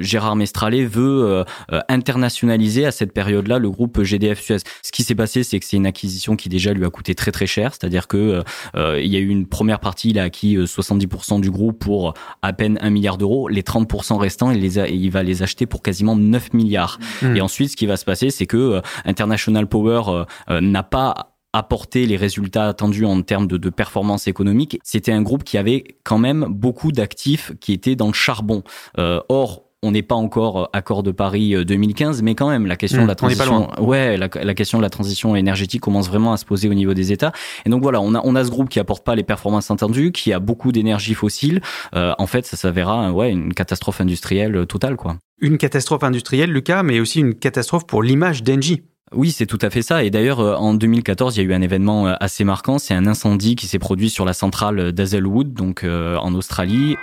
Gérard 0.00 0.36
Mestralet 0.36 0.84
veut 0.84 1.44
internationaliser 1.88 2.86
à 2.86 2.92
cette 2.92 3.12
période-là 3.12 3.58
le 3.58 3.70
groupe 3.70 4.02
GDF 4.02 4.40
Suez. 4.40 4.58
Ce 4.82 4.92
qui 4.92 5.02
s'est 5.02 5.14
passé, 5.14 5.42
c'est 5.42 5.58
que 5.58 5.66
c'est 5.66 5.76
une 5.76 5.86
acquisition 5.86 6.36
qui 6.36 6.48
déjà 6.48 6.72
lui 6.72 6.84
a 6.84 6.90
coûté 6.90 7.14
très 7.14 7.32
très 7.32 7.46
cher. 7.46 7.72
C'est-à-dire 7.72 8.08
que 8.08 8.42
il 8.76 9.06
y 9.06 9.16
a 9.16 9.20
eu 9.20 9.28
une 9.28 9.46
première 9.46 9.80
partie, 9.80 10.10
il 10.10 10.18
a 10.18 10.24
acquis 10.24 10.56
70% 10.56 11.40
du 11.40 11.50
groupe 11.50 11.78
pour 11.78 12.14
à 12.42 12.52
peine 12.52 12.78
1 12.80 12.90
milliard 12.90 13.18
d'euros. 13.18 13.48
Les 13.48 13.62
30% 13.62 14.18
restants, 14.18 14.50
il, 14.50 14.60
les 14.60 14.78
a, 14.78 14.88
il 14.88 15.10
va 15.10 15.22
les 15.22 15.42
acheter 15.42 15.66
pour 15.66 15.82
quasiment 15.82 16.16
9 16.16 16.52
milliards. 16.52 16.98
Mmh. 17.22 17.36
Et 17.36 17.40
ensuite, 17.40 17.70
ce 17.70 17.76
qui 17.76 17.86
va 17.86 17.96
se 17.96 18.04
passer, 18.04 18.30
c'est 18.30 18.46
que 18.46 18.59
euh, 18.60 18.82
International 19.04 19.66
Power 19.66 20.02
euh, 20.08 20.24
euh, 20.50 20.60
n'a 20.60 20.82
pas 20.82 21.34
apporté 21.52 22.06
les 22.06 22.16
résultats 22.16 22.68
attendus 22.68 23.04
en 23.04 23.22
termes 23.22 23.48
de, 23.48 23.56
de 23.56 23.70
performance 23.70 24.28
économique. 24.28 24.78
C'était 24.84 25.12
un 25.12 25.22
groupe 25.22 25.42
qui 25.42 25.58
avait 25.58 25.84
quand 26.04 26.18
même 26.18 26.46
beaucoup 26.48 26.92
d'actifs 26.92 27.52
qui 27.60 27.72
étaient 27.72 27.96
dans 27.96 28.06
le 28.06 28.12
charbon. 28.12 28.62
or, 28.96 29.64
on 29.82 29.90
n'est 29.90 30.02
pas 30.02 30.14
encore 30.14 30.70
accord 30.72 31.02
de 31.02 31.10
Paris 31.10 31.56
2015, 31.64 32.22
mais 32.22 32.36
quand 32.36 32.48
même 32.48 32.66
la 32.66 32.76
question 32.76 33.02
de 33.02 33.08
la 33.08 33.14
mmh, 33.14 33.16
transition, 33.16 33.82
ouais, 33.82 34.16
la, 34.16 34.28
question 34.28 34.78
de 34.78 34.82
la 34.82 34.90
transition 34.90 35.34
énergétique 35.34 35.80
commence 35.80 36.06
vraiment 36.06 36.32
à 36.32 36.36
se 36.36 36.44
poser 36.44 36.68
au 36.68 36.74
niveau 36.74 36.94
des 36.94 37.10
États. 37.10 37.32
Et 37.66 37.70
donc 37.70 37.82
voilà, 37.82 38.00
on 38.00 38.14
a 38.14 38.20
on 38.22 38.36
a 38.36 38.44
ce 38.44 38.50
groupe 38.50 38.68
qui 38.68 38.78
apporte 38.78 39.04
pas 39.04 39.16
les 39.16 39.24
performances 39.24 39.72
attendues, 39.72 40.12
qui 40.12 40.32
a 40.32 40.38
beaucoup 40.38 40.70
d'énergie 40.70 41.14
fossile. 41.14 41.62
en 41.94 42.26
fait, 42.28 42.46
ça 42.46 42.56
s'avérera 42.56 43.10
ouais 43.10 43.32
une 43.32 43.54
catastrophe 43.54 44.00
industrielle 44.00 44.66
totale 44.68 44.94
quoi 44.94 45.16
une 45.40 45.58
catastrophe 45.58 46.04
industrielle, 46.04 46.52
Lucas, 46.52 46.82
mais 46.82 47.00
aussi 47.00 47.20
une 47.20 47.34
catastrophe 47.34 47.86
pour 47.86 48.02
l'image 48.02 48.42
d'Engie. 48.42 48.82
Oui, 49.12 49.32
c'est 49.32 49.46
tout 49.46 49.58
à 49.60 49.70
fait 49.70 49.82
ça. 49.82 50.04
Et 50.04 50.10
d'ailleurs, 50.10 50.40
euh, 50.40 50.54
en 50.54 50.72
2014, 50.72 51.36
il 51.36 51.42
y 51.42 51.42
a 51.42 51.48
eu 51.48 51.54
un 51.54 51.62
événement 51.62 52.06
euh, 52.06 52.14
assez 52.20 52.44
marquant. 52.44 52.78
C'est 52.78 52.94
un 52.94 53.06
incendie 53.06 53.56
qui 53.56 53.66
s'est 53.66 53.80
produit 53.80 54.08
sur 54.08 54.24
la 54.24 54.32
centrale 54.32 54.92
d'Hazelwood, 54.92 55.52
donc 55.52 55.82
euh, 55.82 56.16
en 56.16 56.34
Australie. 56.34 56.96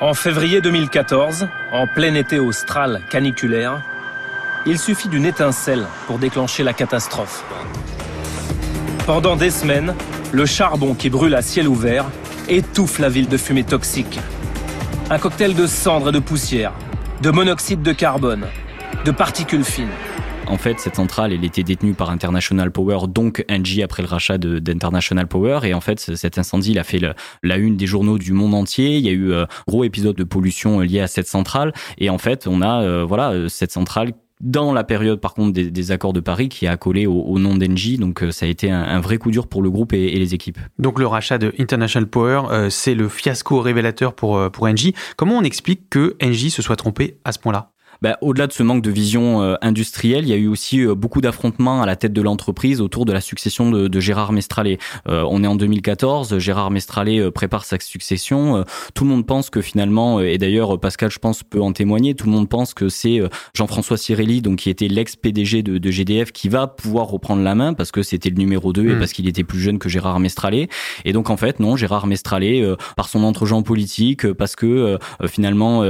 En 0.00 0.14
février 0.14 0.60
2014, 0.60 1.46
en 1.72 1.86
plein 1.86 2.14
été 2.14 2.38
austral 2.38 3.02
caniculaire, 3.10 3.82
il 4.66 4.78
suffit 4.78 5.08
d'une 5.08 5.26
étincelle 5.26 5.86
pour 6.06 6.18
déclencher 6.18 6.62
la 6.62 6.72
catastrophe. 6.72 7.44
Pendant 9.06 9.36
des 9.36 9.50
semaines, 9.50 9.94
le 10.32 10.46
charbon 10.46 10.94
qui 10.94 11.10
brûle 11.10 11.34
à 11.34 11.42
ciel 11.42 11.68
ouvert 11.68 12.06
étouffe 12.48 12.98
la 12.98 13.10
ville 13.10 13.28
de 13.28 13.36
fumée 13.36 13.64
toxique. 13.64 14.18
Un 15.10 15.18
cocktail 15.18 15.54
de 15.54 15.66
cendres 15.66 16.08
et 16.08 16.12
de 16.12 16.18
poussière 16.18 16.72
de 17.24 17.30
monoxyde 17.30 17.80
de 17.80 17.92
carbone, 17.92 18.44
de 19.06 19.10
particules 19.10 19.64
fines. 19.64 19.88
En 20.46 20.58
fait, 20.58 20.78
cette 20.78 20.96
centrale, 20.96 21.32
elle 21.32 21.42
était 21.42 21.62
détenue 21.62 21.94
par 21.94 22.10
International 22.10 22.70
Power, 22.70 23.06
donc 23.08 23.46
Engie 23.50 23.82
après 23.82 24.02
le 24.02 24.08
rachat 24.08 24.36
d'International 24.36 25.26
Power. 25.26 25.60
Et 25.62 25.72
en 25.72 25.80
fait, 25.80 26.00
cet 26.00 26.36
incendie, 26.36 26.72
il 26.72 26.78
a 26.78 26.84
fait 26.84 27.00
la 27.42 27.56
une 27.56 27.78
des 27.78 27.86
journaux 27.86 28.18
du 28.18 28.34
monde 28.34 28.52
entier. 28.52 28.98
Il 28.98 29.06
y 29.06 29.08
a 29.08 29.12
eu 29.12 29.32
euh, 29.32 29.46
gros 29.66 29.84
épisode 29.84 30.16
de 30.16 30.24
pollution 30.24 30.80
euh, 30.80 30.84
lié 30.84 31.00
à 31.00 31.06
cette 31.06 31.26
centrale. 31.26 31.72
Et 31.96 32.10
en 32.10 32.18
fait, 32.18 32.46
on 32.46 32.60
a 32.60 32.82
euh, 32.82 33.06
voilà 33.08 33.48
cette 33.48 33.72
centrale 33.72 34.12
dans 34.40 34.72
la 34.72 34.84
période 34.84 35.20
par 35.20 35.34
contre 35.34 35.52
des, 35.52 35.90
accords 35.90 36.12
de 36.12 36.20
Paris 36.20 36.48
qui 36.48 36.66
a 36.66 36.72
accolé 36.72 37.06
au, 37.06 37.38
nom 37.38 37.54
d'Engie. 37.54 37.98
Donc 37.98 38.22
euh, 38.22 38.30
ça 38.30 38.46
a 38.46 38.48
été 38.48 38.70
un, 38.70 39.00
vrai 39.00 39.18
coup 39.18 39.30
dur 39.30 39.46
pour 39.46 39.62
le 39.62 39.70
groupe 39.70 39.92
et, 39.92 40.10
les 40.18 40.34
équipes. 40.34 40.58
Donc 40.78 40.98
le 40.98 41.06
rachat 41.06 41.38
de 41.38 41.52
International 41.58 42.08
Power, 42.08 42.42
euh, 42.50 42.70
c'est 42.70 42.94
le 42.94 43.08
fiasco 43.08 43.60
révélateur 43.60 44.14
pour, 44.14 44.38
euh, 44.38 44.50
pour 44.50 44.66
Engie. 44.66 44.94
Comment 45.16 45.38
on 45.38 45.42
explique 45.42 45.88
que 45.90 46.16
Engie 46.22 46.50
se 46.50 46.62
soit 46.62 46.76
trompé 46.76 47.18
à 47.24 47.32
ce 47.32 47.38
point-là? 47.38 47.73
Bah, 48.02 48.18
Au-delà 48.20 48.46
de 48.46 48.52
ce 48.52 48.62
manque 48.62 48.82
de 48.82 48.90
vision 48.90 49.42
euh, 49.42 49.56
industrielle, 49.62 50.24
il 50.24 50.28
y 50.28 50.32
a 50.32 50.36
eu 50.36 50.48
aussi 50.48 50.80
euh, 50.80 50.94
beaucoup 50.94 51.20
d'affrontements 51.20 51.82
à 51.82 51.86
la 51.86 51.96
tête 51.96 52.12
de 52.12 52.22
l'entreprise 52.22 52.80
autour 52.80 53.04
de 53.04 53.12
la 53.12 53.20
succession 53.20 53.70
de, 53.70 53.88
de 53.88 54.00
Gérard 54.00 54.32
Mestralet. 54.32 54.78
Euh, 55.08 55.24
on 55.28 55.42
est 55.42 55.46
en 55.46 55.56
2014, 55.56 56.38
Gérard 56.38 56.70
Mestralet 56.70 57.30
prépare 57.30 57.64
sa 57.64 57.78
succession. 57.80 58.64
tout 58.94 59.04
le 59.04 59.10
monde 59.10 59.26
pense 59.26 59.50
que 59.50 59.60
finalement, 59.60 60.20
et 60.20 60.38
d'ailleurs 60.38 60.78
Pascal, 60.78 61.10
je 61.10 61.18
pense, 61.18 61.42
peut 61.42 61.60
en 61.60 61.72
témoigner, 61.72 62.14
tout 62.14 62.26
le 62.26 62.32
monde 62.32 62.48
pense 62.48 62.74
que 62.74 62.88
c'est 62.88 63.20
Jean-François 63.54 63.96
Cirelli, 63.96 64.42
donc 64.42 64.60
qui 64.60 64.70
était 64.70 64.88
l'ex-PDG 64.88 65.62
de, 65.62 65.78
de, 65.78 65.90
GDF, 65.90 66.32
qui 66.32 66.48
va 66.48 66.66
pouvoir 66.66 67.08
reprendre 67.08 67.42
la 67.42 67.54
main 67.54 67.74
parce 67.74 67.90
que 67.90 68.02
c'était 68.02 68.30
le 68.30 68.36
numéro 68.36 68.72
2 68.72 68.82
et 68.82 68.94
mmh. 68.94 68.98
parce 68.98 69.12
qu'il 69.12 69.28
était 69.28 69.44
plus 69.44 69.60
jeune 69.60 69.78
que 69.78 69.88
Gérard 69.88 70.20
Mestralet. 70.20 70.68
Et 71.04 71.12
donc 71.12 71.30
en 71.30 71.36
fait, 71.36 71.60
non, 71.60 71.76
Gérard 71.76 72.06
Mestralet, 72.06 72.64
par 72.96 73.08
son 73.08 73.24
entre-gens 73.24 73.62
politique, 73.62 74.32
parce 74.32 74.56
que 74.56 74.98
finalement, 75.26 75.80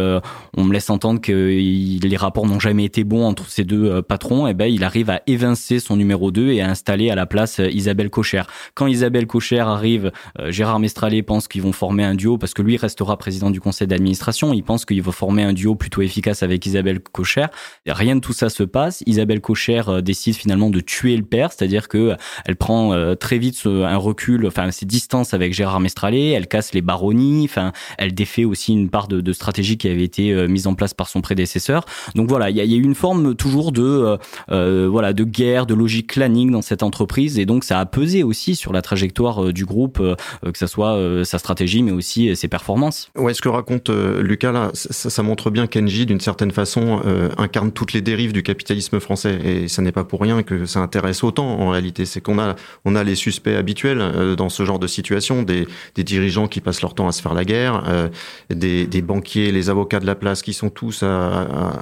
on 0.57 0.65
me 0.65 0.73
laisse 0.73 0.91
entendre 0.91 1.21
qu'il 1.21 1.94
les 2.01 2.17
rapports 2.17 2.47
n'ont 2.47 2.61
jamais 2.61 2.85
été 2.85 3.05
bons 3.05 3.25
entre 3.25 3.49
ces 3.49 3.65
deux 3.65 3.87
euh, 3.87 4.03
patrons, 4.03 4.47
et 4.47 4.51
eh 4.51 4.55
ben 4.55 4.67
il 4.67 4.85
arrive 4.85 5.11
à 5.11 5.23
évincer 5.27 5.79
son 5.79 5.97
numéro 5.97 6.31
2 6.31 6.53
et 6.53 6.61
à 6.61 6.71
installer 6.71 7.11
à 7.11 7.15
la 7.15 7.27
place 7.27 7.61
euh, 7.61 7.71
Isabelle 7.71 8.11
Cocher. 8.11 8.43
Quand 8.75 8.87
Isabelle 8.87 9.27
Cocher 9.27 9.61
arrive, 9.61 10.13
euh, 10.39 10.51
Gérard 10.51 10.81
Mestralet 10.81 11.23
pense 11.23 11.49
qu'ils 11.49 11.63
vont 11.63 11.73
former 11.73 12.05
un 12.05 12.15
duo 12.15 12.39
parce 12.39 12.55
que 12.55 12.63
lui 12.63 12.77
restera 12.77 13.17
président 13.17 13.51
du 13.51 13.61
conseil 13.61 13.87
d'administration. 13.89 14.53
Il 14.53 14.63
pense 14.63 14.85
qu'il 14.85 15.03
va 15.03 15.13
former 15.13 15.43
un 15.43 15.53
duo 15.53 15.75
plutôt 15.75 16.03
efficace 16.03 16.43
avec 16.43 16.65
Isabelle 16.67 17.01
Cocher. 17.01 17.47
Rien 17.87 18.17
de 18.17 18.21
tout 18.21 18.33
ça 18.33 18.49
se 18.49 18.63
passe. 18.63 19.03
Isabelle 19.07 19.41
Cocher 19.41 19.83
décide 20.03 20.35
finalement 20.35 20.71
de 20.71 20.81
tuer 20.81 21.17
le 21.17 21.25
père, 21.25 21.53
c'est-à-dire 21.53 21.89
que 21.89 22.17
elle 22.45 22.57
prend 22.57 23.15
très 23.17 23.39
vite 23.39 23.63
un 23.67 23.97
recul, 23.97 24.47
enfin 24.47 24.71
ses 24.71 24.87
distances 24.87 25.35
avec 25.35 25.53
Gérard 25.53 25.81
Mestralet. 25.81 26.31
Elle 26.31 26.47
casse 26.47 26.73
les 26.73 26.83
baronnies, 26.83 27.45
enfin 27.45 27.73
elle 27.99 28.15
défait 28.15 28.45
aussi 28.45 28.73
une 28.73 28.91
part 28.91 29.09
de, 29.09 29.21
de 29.21 29.33
stratégie 29.33 29.77
qui 29.77 29.89
avait 29.89 30.05
été 30.05 30.49
mise 30.49 30.67
en 30.67 30.75
place 30.75 30.95
par 30.95 31.09
son 31.09 31.21
prédécesseur. 31.21 31.84
Donc 32.14 32.29
voilà, 32.29 32.50
il 32.50 32.57
y 32.57 32.61
a, 32.61 32.64
y 32.64 32.75
a, 32.75 32.76
une 32.76 32.95
forme 32.95 33.35
toujours 33.35 33.73
de 33.73 33.83
euh, 33.83 34.17
euh, 34.50 34.88
voilà 34.91 35.12
de 35.12 35.25
guerre, 35.25 35.67
de 35.67 35.75
logique 35.75 36.09
clanique 36.09 36.50
dans 36.50 36.62
cette 36.62 36.83
entreprise, 36.83 37.38
et 37.38 37.47
donc 37.47 37.64
ça 37.64 37.81
a 37.81 37.87
pesé 37.87 38.23
aussi 38.23 38.55
sur 38.55 38.73
la 38.73 38.83
trajectoire 38.83 39.45
euh, 39.45 39.53
du 39.53 39.64
groupe, 39.64 39.99
que 39.99 40.59
ce 40.59 40.67
soit 40.67 40.99
sa 41.25 41.38
stratégie, 41.38 41.83
mais 41.83 41.93
aussi 41.93 42.35
ses 42.37 42.49
performances. 42.49 43.11
Ouais, 43.17 43.35
ce 43.35 43.43
que 43.43 43.49
raconte 43.49 43.91
Lucas 43.91 44.53
là, 44.53 44.71
ça, 44.75 45.11
ça, 45.11 45.23
montre 45.23 45.50
bien 45.50 45.67
qu'Engie, 45.67 46.07
d'une 46.07 46.21
certaine 46.21 46.50
façon, 46.50 47.00
incarne 47.38 47.73
toutes 47.73 47.93
les 47.93 48.00
dérives 48.00 48.33
du 48.33 48.43
capitalisme 48.43 49.00
français, 49.00 49.38
et 49.45 49.69
ça 49.69 49.83
n'est 49.83 49.93
pas 49.93 50.05
pour 50.05 50.21
rien 50.21 50.43
que 50.43 50.67
ça 50.67 50.81
intéresse 50.81 51.25
autant 51.25 51.47
en 51.47 51.71
réalité. 51.71 52.05
C'est 52.05 52.21
qu'on 52.21 52.38
a 52.38 52.57
on 52.85 52.95
a 52.95 53.05
les 53.05 53.14
suspects 53.14 53.55
habituels 53.55 54.35
dans 54.37 54.49
ce 54.49 54.64
genre 54.64 54.79
de 54.79 54.87
situation, 54.87 55.43
des, 55.43 55.67
des 55.95 56.05
dirigeants 56.05 56.49
qui 56.49 56.61
passent 56.61 56.83
leur 56.83 56.95
temps 56.95 57.09
à 57.09 57.12
se 57.12 57.23
faire 57.23 57.35
la 57.35 57.45
guerre, 57.45 58.11
des, 58.50 58.87
des 58.87 59.03
banquiers, 59.03 59.53
les 59.53 59.71
avocats 59.71 60.00
de 60.00 60.07
la 60.07 60.14
place 60.14 60.43
qui 60.43 60.53
sont 60.53 60.71
tous 60.71 61.03
à, 61.03 61.43
à, 61.43 61.74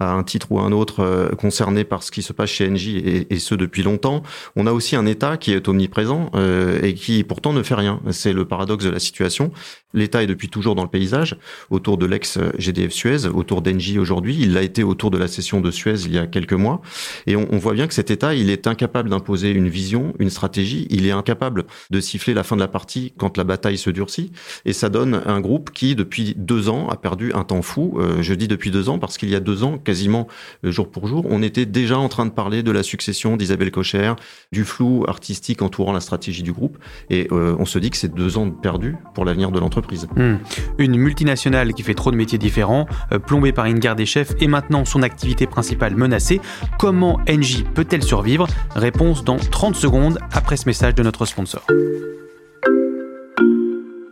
à 0.00 0.12
un 0.12 0.22
titre 0.22 0.50
ou 0.50 0.60
un 0.60 0.72
autre 0.72 1.00
euh, 1.00 1.28
concerné 1.30 1.84
par 1.84 2.02
ce 2.02 2.10
qui 2.10 2.22
se 2.22 2.32
passe 2.32 2.50
chez 2.50 2.68
Engie 2.68 2.98
et, 2.98 3.34
et 3.34 3.38
ce 3.38 3.54
depuis 3.54 3.82
longtemps. 3.82 4.22
On 4.54 4.66
a 4.66 4.72
aussi 4.72 4.96
un 4.96 5.06
État 5.06 5.36
qui 5.36 5.52
est 5.52 5.68
omniprésent 5.68 6.30
euh, 6.34 6.80
et 6.82 6.94
qui 6.94 7.24
pourtant 7.24 7.52
ne 7.52 7.62
fait 7.62 7.74
rien. 7.74 8.00
C'est 8.10 8.32
le 8.32 8.44
paradoxe 8.44 8.84
de 8.84 8.90
la 8.90 8.98
situation. 8.98 9.52
L'État 9.94 10.22
est 10.22 10.26
depuis 10.26 10.48
toujours 10.48 10.74
dans 10.74 10.82
le 10.82 10.90
paysage, 10.90 11.36
autour 11.70 11.96
de 11.96 12.04
l'ex-GDF 12.04 12.92
Suez, 12.92 13.26
autour 13.26 13.62
d'Engie 13.62 13.98
aujourd'hui. 13.98 14.36
Il 14.38 14.52
l'a 14.52 14.62
été 14.62 14.82
autour 14.84 15.10
de 15.10 15.16
la 15.16 15.26
cession 15.26 15.60
de 15.60 15.70
Suez 15.70 16.04
il 16.04 16.12
y 16.12 16.18
a 16.18 16.26
quelques 16.26 16.52
mois. 16.52 16.82
Et 17.26 17.34
on, 17.34 17.48
on 17.50 17.58
voit 17.58 17.72
bien 17.72 17.86
que 17.86 17.94
cet 17.94 18.10
État, 18.10 18.34
il 18.34 18.50
est 18.50 18.66
incapable 18.66 19.08
d'imposer 19.08 19.50
une 19.50 19.68
vision, 19.68 20.12
une 20.18 20.28
stratégie. 20.28 20.86
Il 20.90 21.06
est 21.06 21.12
incapable 21.12 21.64
de 21.90 22.00
siffler 22.00 22.34
la 22.34 22.42
fin 22.42 22.56
de 22.56 22.60
la 22.60 22.68
partie 22.68 23.14
quand 23.16 23.38
la 23.38 23.44
bataille 23.44 23.78
se 23.78 23.88
durcit. 23.90 24.32
Et 24.66 24.72
ça 24.72 24.88
donne 24.88 25.22
un 25.24 25.40
groupe 25.40 25.70
qui, 25.70 25.94
depuis 25.94 26.34
deux 26.36 26.68
ans, 26.68 26.88
a 26.88 26.96
perdu 26.96 27.32
un 27.32 27.44
temps 27.44 27.62
fou. 27.62 27.96
Euh, 27.98 28.22
je 28.22 28.34
dis 28.34 28.48
depuis 28.48 28.70
deux 28.70 28.88
ans 28.88 28.98
parce 28.98 29.16
qu'il 29.16 29.30
y 29.30 29.34
a 29.34 29.35
deux 29.40 29.64
ans, 29.64 29.78
quasiment 29.78 30.26
euh, 30.64 30.70
jour 30.70 30.90
pour 30.90 31.06
jour, 31.06 31.26
on 31.28 31.42
était 31.42 31.66
déjà 31.66 31.98
en 31.98 32.08
train 32.08 32.26
de 32.26 32.30
parler 32.30 32.62
de 32.62 32.70
la 32.70 32.82
succession 32.82 33.36
d'Isabelle 33.36 33.70
Cocher, 33.70 34.14
du 34.52 34.64
flou 34.64 35.04
artistique 35.08 35.62
entourant 35.62 35.92
la 35.92 36.00
stratégie 36.00 36.42
du 36.42 36.52
groupe. 36.52 36.78
Et 37.10 37.28
euh, 37.32 37.56
on 37.58 37.64
se 37.64 37.78
dit 37.78 37.90
que 37.90 37.96
c'est 37.96 38.14
deux 38.14 38.38
ans 38.38 38.50
perdus 38.50 38.96
pour 39.14 39.24
l'avenir 39.24 39.50
de 39.50 39.58
l'entreprise. 39.58 40.06
Hmm. 40.16 40.36
Une 40.78 40.96
multinationale 40.96 41.74
qui 41.74 41.82
fait 41.82 41.94
trop 41.94 42.10
de 42.10 42.16
métiers 42.16 42.38
différents, 42.38 42.86
euh, 43.12 43.18
plombée 43.18 43.52
par 43.52 43.66
une 43.66 43.78
guerre 43.78 43.96
des 43.96 44.06
chefs 44.06 44.34
et 44.40 44.46
maintenant 44.46 44.84
son 44.84 45.02
activité 45.02 45.46
principale 45.46 45.96
menacée. 45.96 46.40
Comment 46.78 47.20
Engie 47.28 47.64
peut-elle 47.74 48.02
survivre? 48.02 48.46
Réponse 48.74 49.24
dans 49.24 49.36
30 49.36 49.76
secondes 49.76 50.18
après 50.32 50.56
ce 50.56 50.68
message 50.68 50.94
de 50.94 51.02
notre 51.02 51.24
sponsor. 51.26 51.66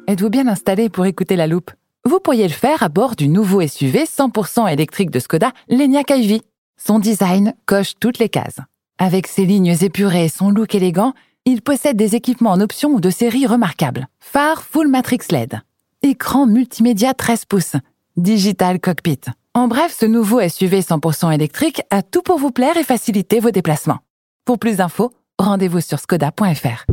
Êtes-vous 0.06 0.30
bien 0.30 0.46
installé 0.46 0.88
pour 0.88 1.06
écouter 1.06 1.34
la 1.34 1.46
loupe? 1.46 1.70
Vous 2.14 2.20
pourriez 2.20 2.46
le 2.46 2.54
faire 2.54 2.84
à 2.84 2.88
bord 2.88 3.16
du 3.16 3.26
nouveau 3.26 3.60
SUV 3.66 4.04
100% 4.04 4.72
électrique 4.72 5.10
de 5.10 5.18
Skoda, 5.18 5.50
l'Enyaq 5.68 6.10
iV. 6.10 6.42
Son 6.76 7.00
design 7.00 7.54
coche 7.66 7.94
toutes 7.98 8.20
les 8.20 8.28
cases. 8.28 8.60
Avec 8.98 9.26
ses 9.26 9.44
lignes 9.44 9.74
épurées 9.80 10.26
et 10.26 10.28
son 10.28 10.50
look 10.50 10.76
élégant, 10.76 11.12
il 11.44 11.60
possède 11.60 11.96
des 11.96 12.14
équipements 12.14 12.52
en 12.52 12.60
option 12.60 12.90
ou 12.90 13.00
de 13.00 13.10
série 13.10 13.48
remarquables. 13.48 14.06
Phare 14.20 14.62
Full 14.62 14.86
Matrix 14.86 15.22
LED. 15.28 15.60
Écran 16.02 16.46
multimédia 16.46 17.14
13 17.14 17.46
pouces. 17.46 17.74
Digital 18.16 18.78
Cockpit. 18.78 19.22
En 19.52 19.66
bref, 19.66 19.96
ce 19.98 20.06
nouveau 20.06 20.40
SUV 20.48 20.82
100% 20.82 21.34
électrique 21.34 21.82
a 21.90 22.02
tout 22.02 22.22
pour 22.22 22.38
vous 22.38 22.52
plaire 22.52 22.76
et 22.76 22.84
faciliter 22.84 23.40
vos 23.40 23.50
déplacements. 23.50 23.98
Pour 24.44 24.60
plus 24.60 24.76
d'infos, 24.76 25.10
rendez-vous 25.40 25.80
sur 25.80 25.98
skoda.fr. 25.98 26.84